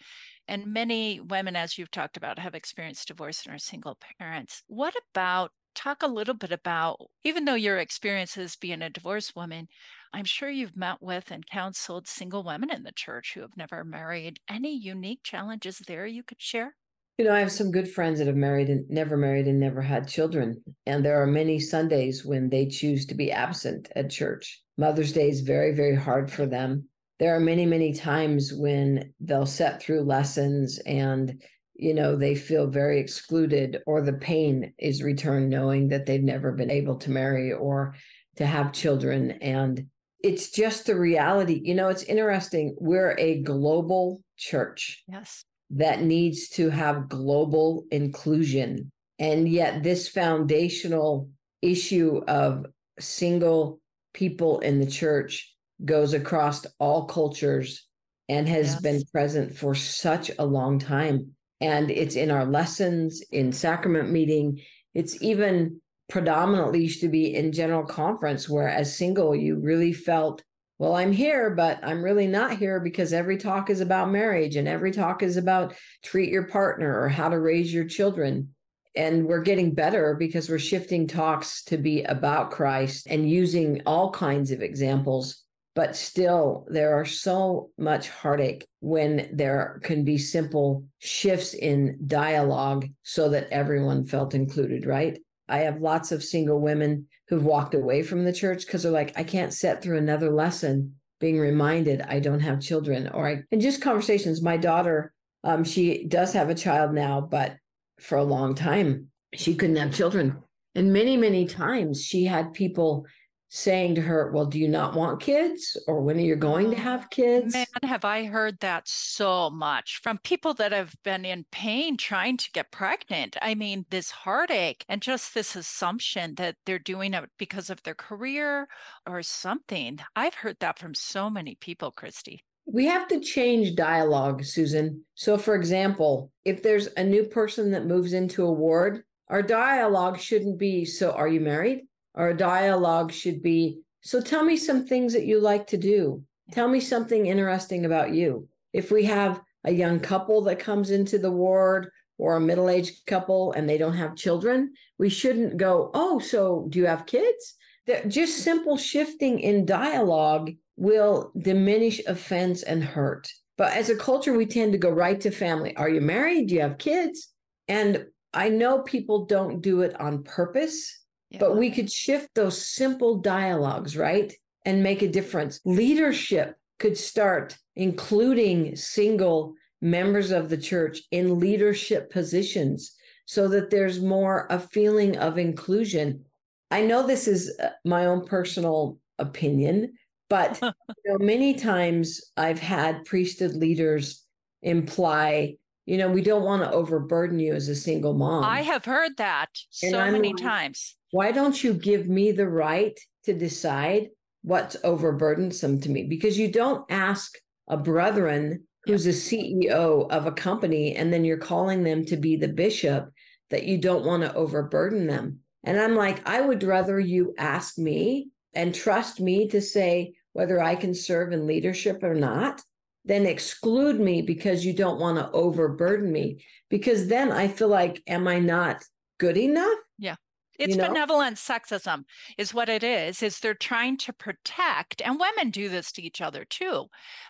And 0.45 0.73
many 0.73 1.21
women, 1.21 1.55
as 1.55 1.77
you've 1.77 1.89
talked 1.89 2.17
about, 2.17 2.37
have 2.37 2.53
experienced 2.53 3.07
divorce 3.07 3.45
and 3.45 3.55
are 3.55 3.57
single 3.57 3.97
parents. 4.19 4.63
What 4.67 4.95
about 5.13 5.53
talk 5.75 6.03
a 6.03 6.07
little 6.07 6.33
bit 6.33 6.51
about, 6.51 6.97
even 7.23 7.45
though 7.45 7.55
your 7.55 7.77
experience 7.77 8.37
is 8.37 8.55
being 8.55 8.81
a 8.81 8.89
divorced 8.89 9.35
woman, 9.35 9.67
I'm 10.13 10.25
sure 10.25 10.49
you've 10.49 10.75
met 10.75 11.01
with 11.01 11.31
and 11.31 11.45
counseled 11.45 12.07
single 12.07 12.43
women 12.43 12.71
in 12.71 12.83
the 12.83 12.91
church 12.91 13.33
who 13.33 13.41
have 13.41 13.57
never 13.57 13.83
married. 13.83 14.39
Any 14.49 14.77
unique 14.77 15.21
challenges 15.23 15.79
there 15.79 16.05
you 16.05 16.23
could 16.23 16.41
share? 16.41 16.75
You 17.17 17.25
know, 17.25 17.33
I 17.35 17.39
have 17.39 17.51
some 17.51 17.71
good 17.71 17.89
friends 17.89 18.17
that 18.19 18.27
have 18.27 18.35
married 18.35 18.69
and 18.69 18.89
never 18.89 19.15
married 19.15 19.47
and 19.47 19.59
never 19.59 19.81
had 19.81 20.07
children. 20.07 20.63
And 20.85 21.05
there 21.05 21.21
are 21.21 21.27
many 21.27 21.59
Sundays 21.59 22.25
when 22.25 22.49
they 22.49 22.67
choose 22.67 23.05
to 23.07 23.15
be 23.15 23.31
absent 23.31 23.91
at 23.95 24.09
church. 24.09 24.63
Mother's 24.77 25.13
Day 25.13 25.29
is 25.29 25.41
very, 25.41 25.73
very 25.75 25.95
hard 25.95 26.31
for 26.31 26.45
them. 26.45 26.89
There 27.19 27.35
are 27.35 27.39
many, 27.39 27.67
many 27.67 27.93
times 27.93 28.51
when 28.51 29.13
they'll 29.19 29.45
set 29.45 29.81
through 29.81 30.01
lessons 30.01 30.79
and 30.87 31.43
you 31.81 31.95
know 31.95 32.15
they 32.15 32.35
feel 32.35 32.67
very 32.67 33.00
excluded 33.00 33.79
or 33.88 34.01
the 34.01 34.13
pain 34.13 34.71
is 34.77 35.01
returned 35.01 35.50
knowing 35.50 35.88
that 35.89 36.05
they've 36.05 36.23
never 36.23 36.51
been 36.51 36.69
able 36.69 36.95
to 36.95 37.09
marry 37.09 37.51
or 37.51 37.95
to 38.35 38.45
have 38.45 38.71
children. 38.71 39.31
And 39.41 39.88
it's 40.23 40.51
just 40.51 40.85
the 40.85 40.95
reality 40.95 41.59
you 41.63 41.73
know 41.73 41.89
it's 41.89 42.03
interesting 42.03 42.75
we're 42.79 43.15
a 43.17 43.41
global 43.41 44.21
church 44.38 45.03
yes. 45.07 45.43
that 45.71 46.03
needs 46.03 46.50
to 46.50 46.69
have 46.69 47.09
global 47.09 47.85
inclusion. 47.91 48.91
And 49.17 49.50
yet 49.50 49.81
this 49.81 50.07
foundational 50.07 51.29
issue 51.61 52.21
of 52.27 52.67
single 53.00 53.79
people 54.13 54.59
in 54.59 54.79
the 54.79 54.89
church 54.89 55.55
goes 55.83 56.13
across 56.13 56.65
all 56.79 57.05
cultures 57.05 57.88
and 58.29 58.47
has 58.47 58.73
yes. 58.73 58.81
been 58.81 59.03
present 59.11 59.57
for 59.57 59.73
such 59.73 60.29
a 60.38 60.45
long 60.45 60.77
time 60.77 61.35
and 61.62 61.91
it's 61.91 62.15
in 62.15 62.32
our 62.32 62.46
lessons 62.46 63.22
in 63.32 63.53
sacrament 63.53 64.10
meeting. 64.10 64.62
It's 64.94 65.22
even 65.22 65.80
predominantly 66.10 66.82
used 66.82 67.01
to 67.01 67.08
be 67.08 67.36
in 67.36 67.53
general 67.53 67.86
conference 67.86 68.50
where 68.50 68.68
as 68.68 68.98
single 68.98 69.34
you 69.34 69.56
really 69.56 69.94
felt 69.94 70.44
well 70.77 70.94
i'm 70.94 71.13
here 71.13 71.51
but 71.51 71.80
i'm 71.84 72.03
really 72.03 72.27
not 72.27 72.58
here 72.58 72.82
because 72.82 73.13
every 73.13 73.38
talk 73.38 73.70
is 73.70 73.80
about 73.80 74.12
marriage 74.12 74.58
and 74.58 74.68
every 74.68 74.91
talk 74.91 75.24
is 75.24 75.38
about 75.38 75.74
treat 76.03 76.30
your 76.30 76.44
partner 76.48 77.00
or 77.00 77.08
how 77.08 77.30
to 77.30 77.39
raise 77.39 77.74
your 77.74 77.86
children. 77.86 78.50
And 78.94 79.25
we're 79.25 79.41
getting 79.41 79.74
better 79.74 80.15
because 80.20 80.50
we're 80.50 80.60
shifting 80.60 81.08
talks 81.08 81.63
to 81.65 81.77
be 81.77 82.03
about 82.03 82.51
christ 82.51 83.08
and 83.10 83.30
using 83.30 83.82
all 83.86 84.12
kinds 84.12 84.51
of 84.51 84.62
examples 84.62 85.40
but 85.73 85.95
still 85.95 86.65
there 86.69 86.95
are 86.95 87.05
so 87.05 87.69
much 87.77 88.09
heartache 88.09 88.65
when 88.79 89.29
there 89.33 89.79
can 89.83 90.03
be 90.03 90.17
simple 90.17 90.83
shifts 90.99 91.53
in 91.53 91.97
dialogue 92.05 92.87
so 93.03 93.29
that 93.29 93.49
everyone 93.51 94.05
felt 94.05 94.33
included 94.33 94.85
right? 94.85 95.19
I 95.47 95.59
have 95.59 95.81
lots 95.81 96.13
of 96.13 96.23
single 96.23 96.61
women 96.61 97.07
who've 97.31 97.43
walked 97.45 97.73
away 97.73 98.03
from 98.03 98.25
the 98.25 98.33
church 98.33 98.65
because 98.65 98.83
they're 98.83 98.91
like 98.91 99.13
i 99.15 99.23
can't 99.23 99.53
sit 99.53 99.81
through 99.81 99.97
another 99.97 100.29
lesson 100.29 100.95
being 101.19 101.39
reminded 101.39 102.01
i 102.01 102.19
don't 102.19 102.41
have 102.41 102.59
children 102.59 103.07
or 103.09 103.27
i 103.27 103.41
and 103.51 103.61
just 103.61 103.81
conversations. 103.81 104.41
My 104.41 104.57
daughter 104.57 105.13
um, 105.43 105.63
she 105.63 106.05
does 106.07 106.33
have 106.33 106.49
a 106.49 106.55
child 106.55 106.93
now 106.93 107.21
but 107.21 107.55
for 107.99 108.17
a 108.17 108.23
long 108.23 108.53
time 108.53 109.07
she 109.33 109.55
couldn't 109.55 109.77
have 109.77 109.95
children. 109.95 110.37
And 110.75 110.93
many 110.93 111.15
many 111.17 111.45
times 111.45 112.03
she 112.03 112.25
had 112.25 112.53
people 112.53 113.05
saying 113.53 113.93
to 113.96 114.01
her, 114.01 114.31
Well, 114.31 114.46
do 114.46 114.58
you 114.58 114.70
not 114.70 114.96
want 114.96 115.20
kids? 115.20 115.78
Or 115.86 116.02
when 116.02 116.17
are 116.17 116.21
you 116.21 116.38
going 116.38 116.71
to 116.71 116.78
mm. 116.78 116.80
have 116.80 117.10
kids? 117.10 117.54
Man, 117.54 117.65
have 117.84 118.06
I 118.06 118.23
heard 118.23 118.58
that 118.62 118.88
so 118.88 119.49
much 119.49 119.99
from 120.02 120.19
people 120.19 120.54
that 120.56 120.71
have 120.71 120.95
been 121.04 121.25
in 121.25 121.45
pain 121.52 121.97
trying 121.97 122.38
to 122.38 122.52
get 122.54 122.71
pregnant. 122.71 123.36
I 123.41 123.56
mean, 123.56 123.86
this 123.89 124.10
heartache 124.10 124.86
and 124.88 125.02
just 125.02 125.34
this 125.34 125.58
assumption 125.58 126.36
that 126.36 126.56
they're 126.65 126.80
doing 126.80 127.13
it 127.13 127.30
because 127.38 127.69
of 127.69 127.84
their 127.84 127.93
career 127.93 128.69
or 129.06 129.21
something. 129.21 129.99
I've 130.15 130.36
heard 130.36 130.58
that 130.62 130.80
from 130.80 130.95
so 130.95 131.30
many 131.30 131.56
people, 131.56 131.91
Christy. 131.91 132.45
We 132.65 132.86
have 132.86 133.10
to 133.10 133.19
change 133.19 133.75
dialogue, 133.75 134.45
Susan. 134.45 135.04
So, 135.15 135.38
for 135.38 135.56
example, 135.56 136.32
if 136.45 136.63
there's 136.63 136.88
a 136.95 137.04
new 137.04 137.25
person 137.25 137.71
that 137.71 137.86
moves 137.86 138.13
into 138.13 138.45
a 138.45 138.52
ward, 138.52 139.04
our 139.28 139.41
dialogue 139.41 140.19
shouldn't 140.19 140.58
be 140.58 140.86
So, 140.86 141.12
are 141.12 141.28
you 141.28 141.41
married? 141.41 141.82
Our 142.15 142.34
dialogue 142.34 143.12
should 143.12 143.41
be. 143.41 143.82
So 144.02 144.21
tell 144.21 144.43
me 144.43 144.58
some 144.58 144.86
things 144.86 145.13
that 145.13 145.26
you 145.26 145.39
like 145.39 145.67
to 145.67 145.78
do. 145.78 146.24
Tell 146.52 146.67
me 146.67 146.80
something 146.80 147.28
interesting 147.28 147.86
about 147.86 148.13
you. 148.13 148.47
If 148.74 148.91
we 148.91 149.06
have 149.06 149.41
a 149.63 149.71
young 149.71 150.00
couple 150.00 150.41
that 150.43 150.60
comes 150.60 150.91
into 150.91 151.17
the 151.17 151.32
ward 151.32 151.89
or 152.17 152.36
a 152.36 152.41
middle-aged 152.41 153.06
couple 153.06 153.52
and 153.54 153.67
they 153.67 153.78
don't 153.78 153.95
have 153.95 154.15
children 154.15 154.71
we 154.97 155.10
shouldn't 155.10 155.58
go 155.58 155.89
oh 155.93 156.19
so 156.19 156.67
do 156.69 156.80
you 156.80 156.86
have 156.86 157.06
kids? 157.06 157.56
That 157.88 158.08
just 158.08 158.43
simple 158.43 158.78
shifting 158.78 159.39
in 159.39 159.65
dialogue 159.65 160.52
will 160.78 161.32
diminish 161.36 162.00
offense 162.06 162.62
and 162.62 162.84
hurt. 162.84 163.28
But 163.58 163.74
as 163.74 163.89
a 163.89 163.95
culture 163.95 164.34
we 164.34 164.45
tend 164.45 164.71
to 164.74 164.78
go 164.78 164.91
right 164.91 165.19
to 165.21 165.32
family. 165.32 165.76
Are 165.76 165.89
you 165.89 166.02
married? 166.02 166.47
Do 166.47 166.56
you 166.56 166.62
have 166.62 166.78
kids? 166.78 167.30
And 167.67 168.06
i 168.34 168.47
know 168.47 168.84
people 168.84 169.26
don't 169.26 169.62
do 169.62 169.82
it 169.82 170.00
on 170.00 170.24
purpose 170.24 171.00
but 171.39 171.58
we 171.58 171.72
could 171.72 171.91
shift 171.91 172.30
those 172.36 172.65
simple 172.65 173.17
dialogues, 173.17 173.96
right? 173.96 174.34
And 174.65 174.84
make 174.84 175.02
a 175.02 175.08
difference. 175.08 175.60
Leadership 175.65 176.56
could 176.80 176.98
start 176.98 177.58
including 177.76 178.76
single 178.76 179.54
members 179.82 180.32
of 180.32 180.50
the 180.50 180.58
church 180.58 181.02
in 181.12 181.39
leadership 181.39 182.12
positions 182.12 182.96
so 183.26 183.48
that 183.48 183.70
there's 183.70 184.02
more 184.02 184.48
a 184.50 184.60
feeling 184.60 185.17
of 185.17 185.38
inclusion. 185.38 186.26
I 186.70 186.82
know 186.82 187.06
this 187.06 187.28
is 187.28 187.58
uh, 187.60 187.70
my 187.86 188.06
own 188.06 188.26
personal 188.26 189.00
opinion, 189.17 189.94
but 190.30 190.60
you 190.62 190.72
know, 191.06 191.17
many 191.20 191.54
times 191.56 192.22
I've 192.38 192.60
had 192.60 193.06
priesthood 193.06 193.54
leaders 193.54 194.26
imply 194.62 195.56
you 195.88 195.98
know, 195.98 196.10
we 196.10 196.22
don't 196.22 196.44
want 196.44 196.62
to 196.62 196.72
overburden 196.72 197.39
you 197.39 197.54
as 197.54 197.67
a 197.67 197.76
single 197.76 198.13
mom. 198.13 198.44
I 198.44 198.62
have 198.62 198.86
heard 198.86 199.17
that 199.17 199.50
and 199.82 199.91
so 199.91 200.00
I'm 200.00 200.13
many 200.13 200.30
like, 200.30 200.38
times. 200.38 200.96
Why 201.12 201.32
don't 201.32 201.63
you 201.63 201.74
give 201.74 202.08
me 202.08 202.32
the 202.32 202.47
right 202.47 203.00
to 203.26 203.34
decide 203.34 204.10
what's 204.43 204.76
overburdensome 204.78 205.84
to 205.84 205.89
me? 205.89 206.04
Because 206.04 206.38
you 206.38 206.52
don't 206.52 206.89
ask 206.89 207.34
a 207.67 207.78
brethren 207.78 208.63
who's 208.86 209.06
a 209.06 209.10
CEO 209.10 210.10
of 210.10 210.26
a 210.26 210.32
company 210.32 210.95
and 210.95 211.13
then 211.13 211.24
you're 211.24 211.38
calling 211.38 211.84
them 211.84 212.06
to 212.06 212.17
be 212.17 212.36
the 212.36 212.47
bishop 212.47 213.10
that 213.50 213.65
you 213.65 213.78
don't 213.78 214.06
want 214.06 214.24
to 214.24 214.34
overburden 214.34 215.06
them. 215.08 215.39
And 215.63 215.80
I'm 215.80 215.95
like, 215.95 216.28
I 216.28 216.41
would 216.41 216.63
rather 216.63 217.00
you 217.00 217.36
ask 217.38 217.78
me 217.78 218.30
and 218.54 218.74
trust 218.74 219.19
me 219.19 219.47
to 219.50 219.62
say 219.62 220.13
whether 220.34 220.60
I 220.62 220.76
can 220.76 220.95
serve 220.95 221.32
in 221.34 221.45
leadership 221.45 222.04
or 222.04 222.15
not 222.15 222.62
then 223.06 223.26
exclude 223.26 224.00
me 224.00 224.21
because 224.21 224.65
you 224.65 224.74
don't 224.74 225.00
want 225.00 225.17
to 225.17 225.32
overburden 225.32 226.12
me. 226.12 226.43
Because 226.69 227.08
then 227.08 227.32
I 227.32 227.47
feel 227.47 227.67
like, 227.67 228.02
am 228.08 228.28
I 228.28 228.39
not 228.39 228.84
good 229.17 229.38
enough? 229.38 229.78
Yeah. 229.97 230.15
It's 230.62 230.76
you 230.76 230.82
know? 230.82 230.88
benevolent 230.89 231.38
sexism 231.38 232.04
is 232.38 232.54
what 232.54 232.69
it 232.69 232.84
is 232.84 233.24
is 233.24 233.39
they're 233.39 233.54
trying 233.54 233.97
to 233.97 234.13
protect 234.13 235.02
and 235.02 235.19
women 235.19 235.50
do 235.50 235.69
this 235.69 235.91
to 235.93 236.02
each 236.02 236.21
other 236.21 236.45
too 236.45 236.88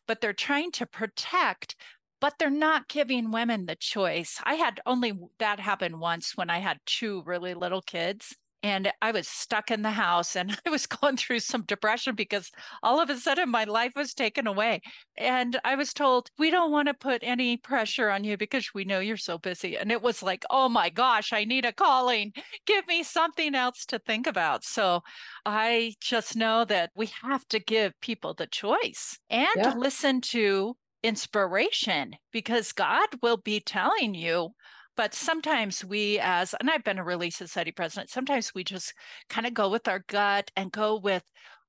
but 0.08 0.20
they're 0.22 0.34
trying 0.34 0.72
to 0.74 0.86
protect 0.86 1.76
but 2.20 2.36
they're 2.38 2.50
not 2.50 2.88
giving 2.88 3.32
women 3.32 3.65
the 3.65 3.76
choice 3.76 4.39
i 4.44 4.56
had 4.56 4.82
only 4.86 5.13
that 5.39 5.60
happen 5.60 6.00
once 6.00 6.36
when 6.36 6.50
i 6.50 6.60
had 6.60 6.80
two 6.86 7.24
really 7.26 7.54
little 7.54 7.82
kids 7.82 8.36
and 8.63 8.91
I 9.02 9.12
was 9.12 9.28
stuck 9.28 9.71
in 9.71 9.82
the 9.82 9.91
house 9.91 10.36
and 10.36 10.52
I 10.65 10.69
was 10.69 10.86
going 10.86 11.17
through 11.17 11.39
some 11.39 11.63
depression 11.63 12.15
because 12.15 12.52
all 12.84 13.02
of 13.02 13.10
a 13.10 13.17
sudden 13.17 13.50
my 13.50 13.63
life 13.63 13.93
was 13.95 14.13
taken 14.13 14.47
away. 14.47 14.82
And 15.17 15.60
I 15.63 15.76
was 15.76 15.93
told, 15.93 16.30
we 16.38 16.52
don't 16.52 16.71
want 16.71 16.88
to 16.88 16.93
put 16.93 17.21
any 17.24 17.58
pressure 17.58 18.10
on 18.10 18.24
you 18.24 18.38
because 18.38 18.74
we 18.74 18.86
know 18.86 19.00
you're 19.00 19.17
so 19.17 19.38
busy. 19.38 19.78
And 19.78 19.91
it 19.91 20.02
was 20.02 20.21
like, 20.21 20.45
oh 20.50 20.69
my 20.69 20.89
gosh, 20.89 21.34
I 21.34 21.45
need 21.45 21.65
a 21.65 21.74
calling. 21.74 22.34
Give 22.65 22.88
me 22.88 23.04
something 23.04 23.56
else 23.56 23.86
to 23.88 24.00
think 24.00 24.28
about. 24.28 24.63
So 24.63 25.02
I 25.45 25.95
just 26.00 26.36
know 26.36 26.65
that 26.65 26.91
we 26.95 27.10
have 27.24 27.47
to 27.50 27.60
give 27.60 28.00
people 28.02 28.34
the 28.34 28.47
choice 28.47 29.17
and 29.30 29.47
yeah. 29.56 29.74
listen 29.76 30.21
to 30.21 30.76
inspiration 31.04 32.15
because 32.32 32.74
God 32.74 33.08
will 33.24 33.38
be 33.38 33.60
telling 33.60 34.13
you 34.13 34.52
but 34.97 35.13
sometimes 35.13 35.84
we 35.84 36.19
as 36.19 36.54
and 36.60 36.69
i've 36.69 36.84
been 36.84 36.99
a 36.99 37.04
relief 37.04 37.34
society 37.34 37.71
president 37.71 38.10
sometimes 38.10 38.54
we 38.54 38.63
just 38.63 38.93
kind 39.30 39.47
of 39.47 39.54
go 39.54 39.69
with 39.69 39.88
our 39.88 40.04
gut 40.08 40.51
and 40.56 40.71
go 40.71 40.97
with 40.97 41.23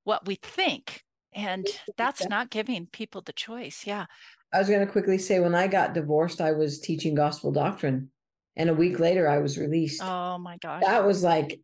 what 0.04 0.26
we 0.26 0.37
think 0.37 1.02
and 1.32 1.66
that's 1.96 2.28
not 2.28 2.50
giving 2.50 2.87
people 2.87 3.22
the 3.22 3.32
choice 3.32 3.85
yeah 3.87 4.06
I 4.52 4.58
was 4.58 4.68
going 4.68 4.85
to 4.85 4.92
quickly 4.92 5.16
say 5.16 5.40
when 5.40 5.54
I 5.54 5.66
got 5.66 5.94
divorced, 5.94 6.40
I 6.40 6.52
was 6.52 6.78
teaching 6.78 7.14
gospel 7.14 7.52
doctrine. 7.52 8.11
And 8.54 8.68
a 8.68 8.74
week 8.74 9.00
later, 9.00 9.26
I 9.26 9.38
was 9.38 9.56
released. 9.56 10.02
Oh 10.04 10.37
my 10.37 10.58
gosh. 10.58 10.82
That 10.85 11.06
was 11.06 11.22
like 11.22 11.58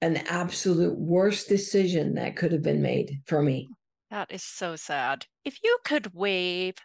an 0.00 0.16
absolute 0.28 0.98
worst 0.98 1.48
decision 1.48 2.14
that 2.14 2.36
could 2.36 2.52
have 2.52 2.62
been 2.62 2.80
made 2.80 3.20
for 3.26 3.42
me. 3.42 3.68
That 4.10 4.32
is 4.32 4.42
so 4.42 4.74
sad. 4.76 5.26
If 5.44 5.58
you 5.62 5.76
could 5.84 6.14
wave 6.14 6.76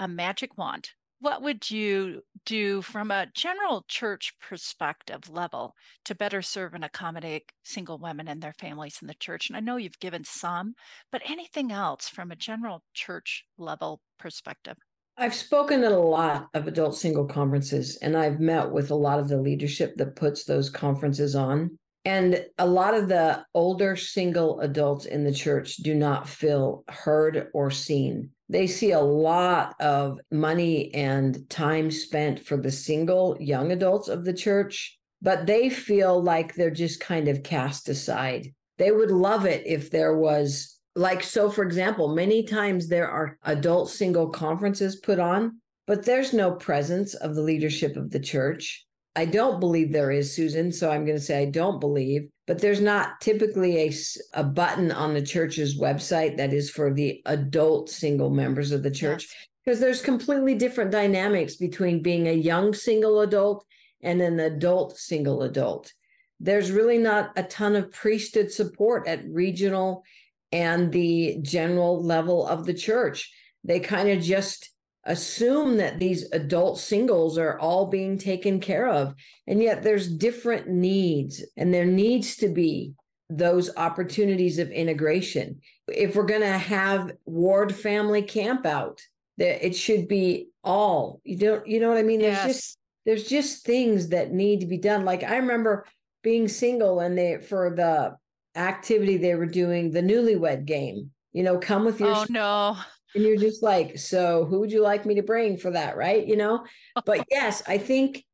a 0.00 0.08
magic 0.08 0.58
wand, 0.58 0.90
what 1.20 1.42
would 1.42 1.70
you 1.70 2.22
do 2.46 2.80
from 2.82 3.10
a 3.10 3.26
general 3.34 3.84
church 3.88 4.32
perspective 4.40 5.28
level 5.28 5.74
to 6.04 6.14
better 6.14 6.42
serve 6.42 6.74
and 6.74 6.84
accommodate 6.84 7.52
single 7.64 7.98
women 7.98 8.28
and 8.28 8.40
their 8.40 8.54
families 8.54 8.98
in 9.02 9.08
the 9.08 9.14
church? 9.14 9.48
And 9.48 9.56
I 9.56 9.60
know 9.60 9.76
you've 9.76 9.98
given 9.98 10.24
some, 10.24 10.74
but 11.10 11.22
anything 11.28 11.72
else 11.72 12.08
from 12.08 12.30
a 12.30 12.36
general 12.36 12.82
church 12.94 13.44
level 13.56 14.00
perspective? 14.18 14.76
I've 15.16 15.34
spoken 15.34 15.82
at 15.82 15.90
a 15.90 15.98
lot 15.98 16.48
of 16.54 16.68
adult 16.68 16.96
single 16.96 17.26
conferences, 17.26 17.96
and 17.96 18.16
I've 18.16 18.38
met 18.38 18.70
with 18.70 18.92
a 18.92 18.94
lot 18.94 19.18
of 19.18 19.28
the 19.28 19.40
leadership 19.40 19.96
that 19.96 20.14
puts 20.14 20.44
those 20.44 20.70
conferences 20.70 21.34
on. 21.34 21.76
And 22.08 22.42
a 22.56 22.66
lot 22.66 22.94
of 22.94 23.08
the 23.08 23.44
older 23.52 23.94
single 23.94 24.60
adults 24.60 25.04
in 25.04 25.24
the 25.24 25.32
church 25.32 25.76
do 25.76 25.94
not 25.94 26.26
feel 26.26 26.82
heard 26.88 27.50
or 27.52 27.70
seen. 27.70 28.30
They 28.48 28.66
see 28.66 28.92
a 28.92 29.00
lot 29.00 29.74
of 29.78 30.18
money 30.32 30.94
and 30.94 31.46
time 31.50 31.90
spent 31.90 32.46
for 32.46 32.56
the 32.56 32.70
single 32.70 33.36
young 33.38 33.72
adults 33.72 34.08
of 34.08 34.24
the 34.24 34.32
church, 34.32 34.98
but 35.20 35.44
they 35.44 35.68
feel 35.68 36.22
like 36.22 36.54
they're 36.54 36.70
just 36.70 36.98
kind 36.98 37.28
of 37.28 37.42
cast 37.42 37.90
aside. 37.90 38.54
They 38.78 38.90
would 38.90 39.10
love 39.10 39.44
it 39.44 39.66
if 39.66 39.90
there 39.90 40.16
was 40.16 40.80
like, 40.96 41.22
so 41.22 41.50
for 41.50 41.62
example, 41.62 42.14
many 42.14 42.42
times 42.42 42.88
there 42.88 43.10
are 43.10 43.36
adult 43.42 43.90
single 43.90 44.30
conferences 44.30 44.96
put 44.96 45.18
on, 45.18 45.60
but 45.86 46.06
there's 46.06 46.32
no 46.32 46.52
presence 46.52 47.12
of 47.12 47.34
the 47.34 47.42
leadership 47.42 47.96
of 47.96 48.12
the 48.12 48.20
church. 48.20 48.86
I 49.18 49.24
don't 49.24 49.58
believe 49.58 49.90
there 49.90 50.12
is, 50.12 50.32
Susan. 50.32 50.70
So 50.70 50.92
I'm 50.92 51.04
going 51.04 51.18
to 51.18 51.22
say 51.22 51.42
I 51.42 51.46
don't 51.46 51.80
believe, 51.80 52.28
but 52.46 52.60
there's 52.60 52.80
not 52.80 53.20
typically 53.20 53.88
a, 53.88 53.92
a 54.34 54.44
button 54.44 54.92
on 54.92 55.12
the 55.12 55.20
church's 55.20 55.76
website 55.76 56.36
that 56.36 56.52
is 56.52 56.70
for 56.70 56.94
the 56.94 57.20
adult 57.26 57.90
single 57.90 58.30
members 58.30 58.70
of 58.70 58.84
the 58.84 58.92
church 58.92 59.24
yes. 59.24 59.48
because 59.64 59.80
there's 59.80 60.02
completely 60.02 60.54
different 60.54 60.92
dynamics 60.92 61.56
between 61.56 62.00
being 62.00 62.28
a 62.28 62.32
young 62.32 62.72
single 62.72 63.22
adult 63.22 63.66
and 64.02 64.22
an 64.22 64.38
adult 64.38 64.96
single 64.96 65.42
adult. 65.42 65.92
There's 66.38 66.70
really 66.70 66.98
not 66.98 67.32
a 67.34 67.42
ton 67.42 67.74
of 67.74 67.90
priesthood 67.90 68.52
support 68.52 69.08
at 69.08 69.28
regional 69.28 70.04
and 70.52 70.92
the 70.92 71.38
general 71.42 72.00
level 72.04 72.46
of 72.46 72.66
the 72.66 72.74
church. 72.74 73.32
They 73.64 73.80
kind 73.80 74.10
of 74.10 74.22
just 74.22 74.70
assume 75.04 75.76
that 75.78 75.98
these 75.98 76.30
adult 76.32 76.78
singles 76.78 77.38
are 77.38 77.58
all 77.58 77.86
being 77.86 78.18
taken 78.18 78.60
care 78.60 78.88
of. 78.88 79.14
And 79.46 79.62
yet 79.62 79.82
there's 79.82 80.08
different 80.08 80.68
needs, 80.68 81.44
and 81.56 81.72
there 81.72 81.86
needs 81.86 82.36
to 82.36 82.48
be 82.48 82.94
those 83.30 83.74
opportunities 83.76 84.58
of 84.58 84.70
integration. 84.70 85.60
If 85.88 86.16
we're 86.16 86.24
going 86.24 86.40
to 86.42 86.58
have 86.58 87.12
ward 87.26 87.74
family 87.74 88.22
camp 88.22 88.66
out, 88.66 89.00
that 89.38 89.64
it 89.64 89.74
should 89.74 90.08
be 90.08 90.48
all. 90.64 91.20
You 91.24 91.38
don't 91.38 91.66
you 91.66 91.80
know 91.80 91.88
what 91.88 91.98
I 91.98 92.02
mean? 92.02 92.20
There's 92.20 92.36
yes. 92.36 92.46
just 92.46 92.78
there's 93.06 93.28
just 93.28 93.64
things 93.64 94.08
that 94.08 94.32
need 94.32 94.60
to 94.60 94.66
be 94.66 94.78
done. 94.78 95.04
Like 95.04 95.22
I 95.22 95.36
remember 95.36 95.86
being 96.22 96.48
single 96.48 97.00
and 97.00 97.16
they 97.16 97.38
for 97.38 97.74
the 97.74 98.16
activity 98.58 99.16
they 99.16 99.34
were 99.34 99.46
doing, 99.46 99.90
the 99.90 100.02
newlywed 100.02 100.64
game. 100.64 101.10
You 101.32 101.44
know, 101.44 101.58
come 101.58 101.84
with 101.84 102.00
your. 102.00 102.14
Oh 102.14 102.26
no. 102.28 102.76
And 103.14 103.24
you're 103.24 103.36
just 103.36 103.62
like, 103.62 103.98
so 103.98 104.44
who 104.44 104.60
would 104.60 104.72
you 104.72 104.82
like 104.82 105.06
me 105.06 105.14
to 105.14 105.22
bring 105.22 105.56
for 105.56 105.70
that, 105.70 105.96
right? 105.96 106.26
You 106.26 106.36
know, 106.36 106.64
but 107.06 107.26
yes, 107.30 107.62
I 107.66 107.78
think 107.78 108.24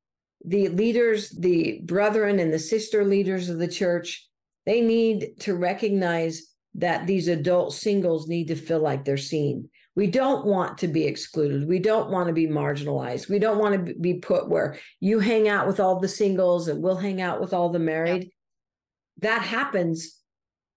the 0.44 0.68
leaders, 0.68 1.30
the 1.30 1.80
brethren 1.84 2.38
and 2.38 2.52
the 2.52 2.58
sister 2.58 3.04
leaders 3.04 3.48
of 3.48 3.58
the 3.58 3.68
church, 3.68 4.28
they 4.66 4.80
need 4.80 5.40
to 5.40 5.54
recognize 5.54 6.42
that 6.76 7.06
these 7.06 7.28
adult 7.28 7.72
singles 7.72 8.28
need 8.28 8.48
to 8.48 8.56
feel 8.56 8.80
like 8.80 9.04
they're 9.04 9.16
seen. 9.16 9.68
We 9.96 10.08
don't 10.08 10.44
want 10.44 10.78
to 10.78 10.88
be 10.88 11.04
excluded. 11.04 11.68
We 11.68 11.78
don't 11.78 12.10
want 12.10 12.26
to 12.26 12.32
be 12.32 12.48
marginalized. 12.48 13.28
We 13.28 13.38
don't 13.38 13.58
want 13.58 13.86
to 13.86 13.94
be 13.94 14.14
put 14.14 14.48
where 14.48 14.76
you 14.98 15.20
hang 15.20 15.48
out 15.48 15.68
with 15.68 15.78
all 15.78 16.00
the 16.00 16.08
singles 16.08 16.66
and 16.66 16.82
we'll 16.82 16.96
hang 16.96 17.20
out 17.20 17.40
with 17.40 17.52
all 17.54 17.68
the 17.68 17.78
married 17.78 18.32
that 19.20 19.42
happens, 19.42 20.20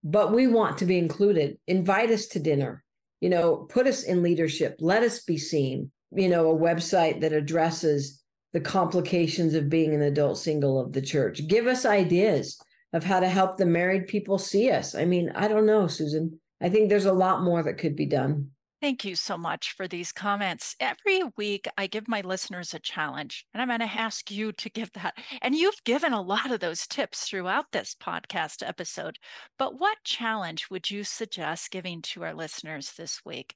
but 0.03 0.31
we 0.31 0.47
want 0.47 0.79
to 0.79 0.85
be 0.85 0.97
included. 0.97 1.57
Invite 1.67 2.11
us 2.11 2.27
to 2.27 2.39
dinner, 2.39 2.83
you 3.21 3.29
know, 3.29 3.67
put 3.69 3.87
us 3.87 4.03
in 4.03 4.23
leadership, 4.23 4.75
let 4.79 5.03
us 5.03 5.23
be 5.23 5.37
seen, 5.37 5.91
you 6.11 6.29
know, 6.29 6.51
a 6.51 6.59
website 6.59 7.21
that 7.21 7.33
addresses 7.33 8.21
the 8.53 8.59
complications 8.61 9.53
of 9.53 9.69
being 9.69 9.93
an 9.93 10.01
adult 10.01 10.37
single 10.37 10.79
of 10.79 10.93
the 10.93 11.01
church. 11.01 11.47
Give 11.47 11.67
us 11.67 11.85
ideas 11.85 12.59
of 12.93 13.03
how 13.03 13.19
to 13.19 13.27
help 13.27 13.57
the 13.57 13.65
married 13.65 14.07
people 14.07 14.37
see 14.37 14.71
us. 14.71 14.95
I 14.95 15.05
mean, 15.05 15.31
I 15.35 15.47
don't 15.47 15.65
know, 15.65 15.87
Susan. 15.87 16.39
I 16.61 16.69
think 16.69 16.89
there's 16.89 17.05
a 17.05 17.13
lot 17.13 17.43
more 17.43 17.61
that 17.63 17.77
could 17.77 17.95
be 17.95 18.05
done. 18.05 18.51
Thank 18.79 19.03
you 19.03 19.15
so 19.15 19.39
much 19.39 19.71
for 19.71 19.87
these 19.87 20.11
comments. 20.11 20.75
Every 20.79 21.23
week, 21.35 21.67
I 21.79 21.87
give 21.87 22.07
my 22.07 22.21
listeners 22.21 22.75
a 22.75 22.79
challenge, 22.79 23.43
and 23.51 23.59
I'm 23.59 23.69
going 23.69 23.79
to 23.79 23.99
ask 23.99 24.29
you 24.29 24.51
to 24.51 24.69
give 24.69 24.91
that. 24.93 25.17
And 25.41 25.55
you've 25.55 25.83
given 25.83 26.13
a 26.13 26.21
lot 26.21 26.51
of 26.51 26.59
those 26.59 26.85
tips 26.85 27.21
throughout 27.27 27.71
this 27.71 27.95
podcast 27.99 28.61
episode. 28.67 29.17
But 29.57 29.79
what 29.79 30.03
challenge 30.03 30.69
would 30.69 30.91
you 30.91 31.03
suggest 31.03 31.71
giving 31.71 32.03
to 32.03 32.23
our 32.23 32.35
listeners 32.35 32.93
this 32.95 33.21
week? 33.25 33.55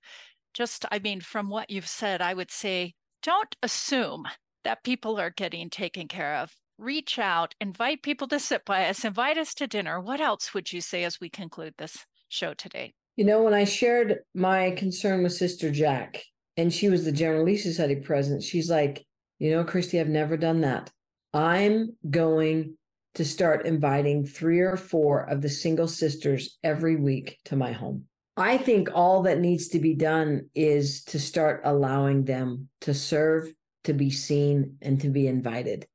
Just, 0.56 0.86
I 0.92 0.98
mean, 0.98 1.22
from 1.22 1.50
what 1.50 1.70
you've 1.70 1.88
said, 1.88 2.20
I 2.20 2.34
would 2.34 2.50
say 2.50 2.96
don't 3.22 3.56
assume 3.62 4.26
that 4.64 4.84
people 4.84 5.20
are 5.20 5.30
getting 5.30 5.70
taken 5.70 6.08
care 6.08 6.38
of. 6.38 6.56
Reach 6.80 7.20
out, 7.20 7.54
invite 7.62 8.02
people 8.02 8.28
to 8.30 8.40
sit 8.40 8.66
by 8.66 8.88
us, 8.90 9.06
invite 9.06 9.38
us 9.38 9.54
to 9.54 9.68
dinner. 9.68 10.00
What 10.00 10.20
else 10.20 10.56
would 10.56 10.74
you 10.74 10.82
say 10.82 11.04
as 11.04 11.20
we 11.22 11.30
conclude 11.30 11.76
this 11.78 12.08
show 12.28 12.56
today? 12.56 12.96
You 13.16 13.26
know, 13.26 13.44
when 13.44 13.54
I 13.54 13.66
shared 13.66 14.20
my 14.34 14.72
concern 14.72 15.24
with 15.24 15.34
Sister 15.34 15.70
Jack, 15.70 16.24
and 16.58 16.74
she 16.74 16.90
was 16.90 17.04
the 17.04 17.12
General 17.12 17.40
Relief 17.40 17.62
Society 17.62 17.96
president, 17.96 18.44
she's 18.44 18.70
like, 18.70 19.06
you 19.40 19.52
know, 19.52 19.64
Christy, 19.64 20.00
I've 20.00 20.08
never 20.08 20.38
done 20.38 20.62
that. 20.62 20.92
I'm 21.34 21.96
going 22.10 22.78
to 23.16 23.26
start 23.26 23.66
inviting 23.66 24.26
three 24.26 24.60
or 24.60 24.78
four 24.78 25.24
of 25.24 25.42
the 25.42 25.50
single 25.50 25.88
sisters 25.88 26.58
every 26.64 26.96
week 26.96 27.40
to 27.46 27.56
my 27.56 27.72
home. 27.72 28.06
I 28.38 28.58
think 28.58 28.90
all 28.94 29.24
that 29.24 29.40
needs 29.40 29.68
to 29.70 29.80
be 29.80 29.94
done 29.94 30.50
is 30.56 31.04
to 31.06 31.20
start 31.20 31.62
allowing 31.66 32.24
them 32.24 32.70
to 32.82 32.94
serve, 32.94 33.52
to 33.84 33.94
be 33.94 34.10
seen, 34.10 34.78
and 34.82 35.02
to 35.02 35.10
be 35.10 35.28
invited. 35.28 35.86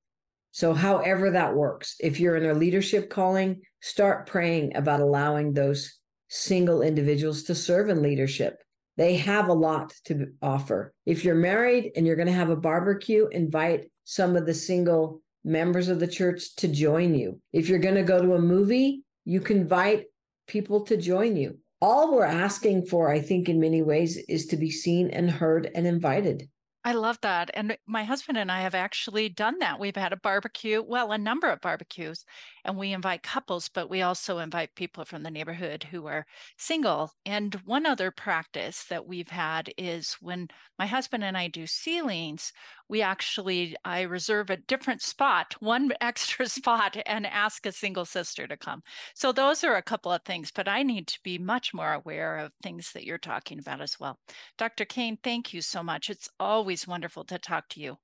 So, 0.52 0.74
however 0.74 1.30
that 1.32 1.54
works, 1.54 1.96
if 2.00 2.20
you're 2.20 2.36
in 2.36 2.46
a 2.46 2.54
leadership 2.54 3.10
calling, 3.10 3.62
start 3.80 4.26
praying 4.26 4.76
about 4.76 5.00
allowing 5.00 5.52
those 5.52 5.98
single 6.28 6.82
individuals 6.82 7.44
to 7.44 7.54
serve 7.54 7.88
in 7.88 8.02
leadership. 8.02 8.62
They 8.96 9.16
have 9.16 9.48
a 9.48 9.54
lot 9.54 9.92
to 10.06 10.28
offer. 10.40 10.94
If 11.04 11.24
you're 11.24 11.34
married 11.34 11.92
and 11.96 12.06
you're 12.06 12.16
going 12.16 12.28
to 12.28 12.32
have 12.32 12.50
a 12.50 12.56
barbecue, 12.56 13.26
invite 13.26 13.90
some 14.04 14.36
of 14.36 14.46
the 14.46 14.54
single 14.54 15.20
members 15.44 15.88
of 15.88 16.00
the 16.00 16.06
church 16.06 16.56
to 16.56 16.68
join 16.68 17.14
you. 17.14 17.40
If 17.52 17.68
you're 17.68 17.78
going 17.78 17.94
to 17.94 18.02
go 18.02 18.20
to 18.22 18.34
a 18.34 18.40
movie, 18.40 19.02
you 19.24 19.40
can 19.40 19.58
invite 19.58 20.06
people 20.46 20.82
to 20.86 20.96
join 20.96 21.36
you. 21.36 21.58
All 21.82 22.14
we're 22.14 22.24
asking 22.24 22.86
for, 22.86 23.10
I 23.10 23.20
think, 23.20 23.48
in 23.48 23.60
many 23.60 23.82
ways, 23.82 24.16
is 24.28 24.46
to 24.46 24.56
be 24.56 24.70
seen 24.70 25.10
and 25.10 25.30
heard 25.30 25.70
and 25.74 25.86
invited. 25.86 26.48
I 26.86 26.92
love 26.92 27.18
that. 27.22 27.50
And 27.52 27.76
my 27.88 28.04
husband 28.04 28.38
and 28.38 28.50
I 28.50 28.60
have 28.60 28.74
actually 28.76 29.28
done 29.28 29.58
that. 29.58 29.80
We've 29.80 29.96
had 29.96 30.12
a 30.12 30.16
barbecue, 30.16 30.80
well, 30.80 31.10
a 31.10 31.18
number 31.18 31.48
of 31.48 31.60
barbecues, 31.60 32.24
and 32.64 32.76
we 32.76 32.92
invite 32.92 33.24
couples, 33.24 33.68
but 33.68 33.90
we 33.90 34.02
also 34.02 34.38
invite 34.38 34.76
people 34.76 35.04
from 35.04 35.24
the 35.24 35.30
neighborhood 35.32 35.88
who 35.90 36.06
are 36.06 36.26
single. 36.56 37.10
And 37.24 37.56
one 37.64 37.86
other 37.86 38.12
practice 38.12 38.84
that 38.84 39.04
we've 39.04 39.30
had 39.30 39.72
is 39.76 40.16
when 40.20 40.46
my 40.78 40.86
husband 40.86 41.24
and 41.24 41.36
I 41.36 41.48
do 41.48 41.66
sealings, 41.66 42.52
we 42.88 43.02
actually 43.02 43.74
I 43.84 44.02
reserve 44.02 44.50
a 44.50 44.56
different 44.56 45.02
spot, 45.02 45.56
one 45.58 45.92
extra 46.00 46.48
spot, 46.48 46.96
and 47.06 47.26
ask 47.26 47.66
a 47.66 47.72
single 47.72 48.04
sister 48.04 48.46
to 48.46 48.56
come. 48.56 48.82
So 49.14 49.32
those 49.32 49.64
are 49.64 49.74
a 49.74 49.82
couple 49.82 50.12
of 50.12 50.22
things, 50.24 50.52
but 50.54 50.68
I 50.68 50.82
need 50.84 51.08
to 51.08 51.18
be 51.24 51.38
much 51.38 51.74
more 51.74 51.92
aware 51.94 52.38
of 52.38 52.52
things 52.62 52.92
that 52.92 53.04
you're 53.04 53.18
talking 53.18 53.58
about 53.58 53.80
as 53.80 53.98
well. 53.98 54.18
Dr. 54.58 54.84
Kane, 54.84 55.18
thank 55.22 55.52
you 55.52 55.62
so 55.62 55.82
much. 55.82 56.10
It's 56.10 56.28
always 56.38 56.75
wonderful 56.84 57.22
to 57.26 57.38
talk 57.38 57.68
to 57.70 57.80
you. 57.80 57.98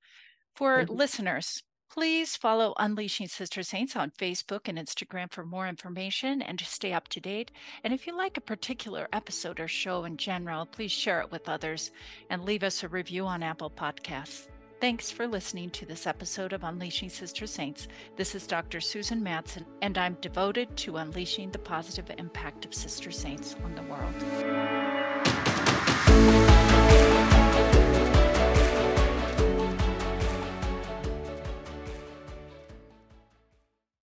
For 0.54 0.84
listeners, 0.86 1.64
Please 1.92 2.36
follow 2.36 2.72
Unleashing 2.78 3.28
Sister 3.28 3.62
Saints 3.62 3.96
on 3.96 4.12
Facebook 4.12 4.60
and 4.64 4.78
Instagram 4.78 5.30
for 5.30 5.44
more 5.44 5.68
information 5.68 6.40
and 6.40 6.58
to 6.58 6.64
stay 6.64 6.94
up 6.94 7.06
to 7.08 7.20
date. 7.20 7.50
And 7.84 7.92
if 7.92 8.06
you 8.06 8.16
like 8.16 8.38
a 8.38 8.40
particular 8.40 9.08
episode 9.12 9.60
or 9.60 9.68
show 9.68 10.06
in 10.06 10.16
general, 10.16 10.64
please 10.64 10.90
share 10.90 11.20
it 11.20 11.30
with 11.30 11.50
others 11.50 11.90
and 12.30 12.46
leave 12.46 12.62
us 12.62 12.82
a 12.82 12.88
review 12.88 13.26
on 13.26 13.42
Apple 13.42 13.68
Podcasts. 13.68 14.48
Thanks 14.80 15.10
for 15.10 15.26
listening 15.26 15.68
to 15.72 15.84
this 15.84 16.06
episode 16.06 16.54
of 16.54 16.64
Unleashing 16.64 17.10
Sister 17.10 17.46
Saints. 17.46 17.88
This 18.16 18.34
is 18.34 18.46
Dr. 18.46 18.80
Susan 18.80 19.22
Madsen, 19.22 19.66
and 19.82 19.98
I'm 19.98 20.16
devoted 20.22 20.74
to 20.78 20.96
unleashing 20.96 21.50
the 21.50 21.58
positive 21.58 22.10
impact 22.16 22.64
of 22.64 22.72
Sister 22.72 23.10
Saints 23.10 23.54
on 23.62 23.74
the 23.74 23.82
world. 23.82 24.14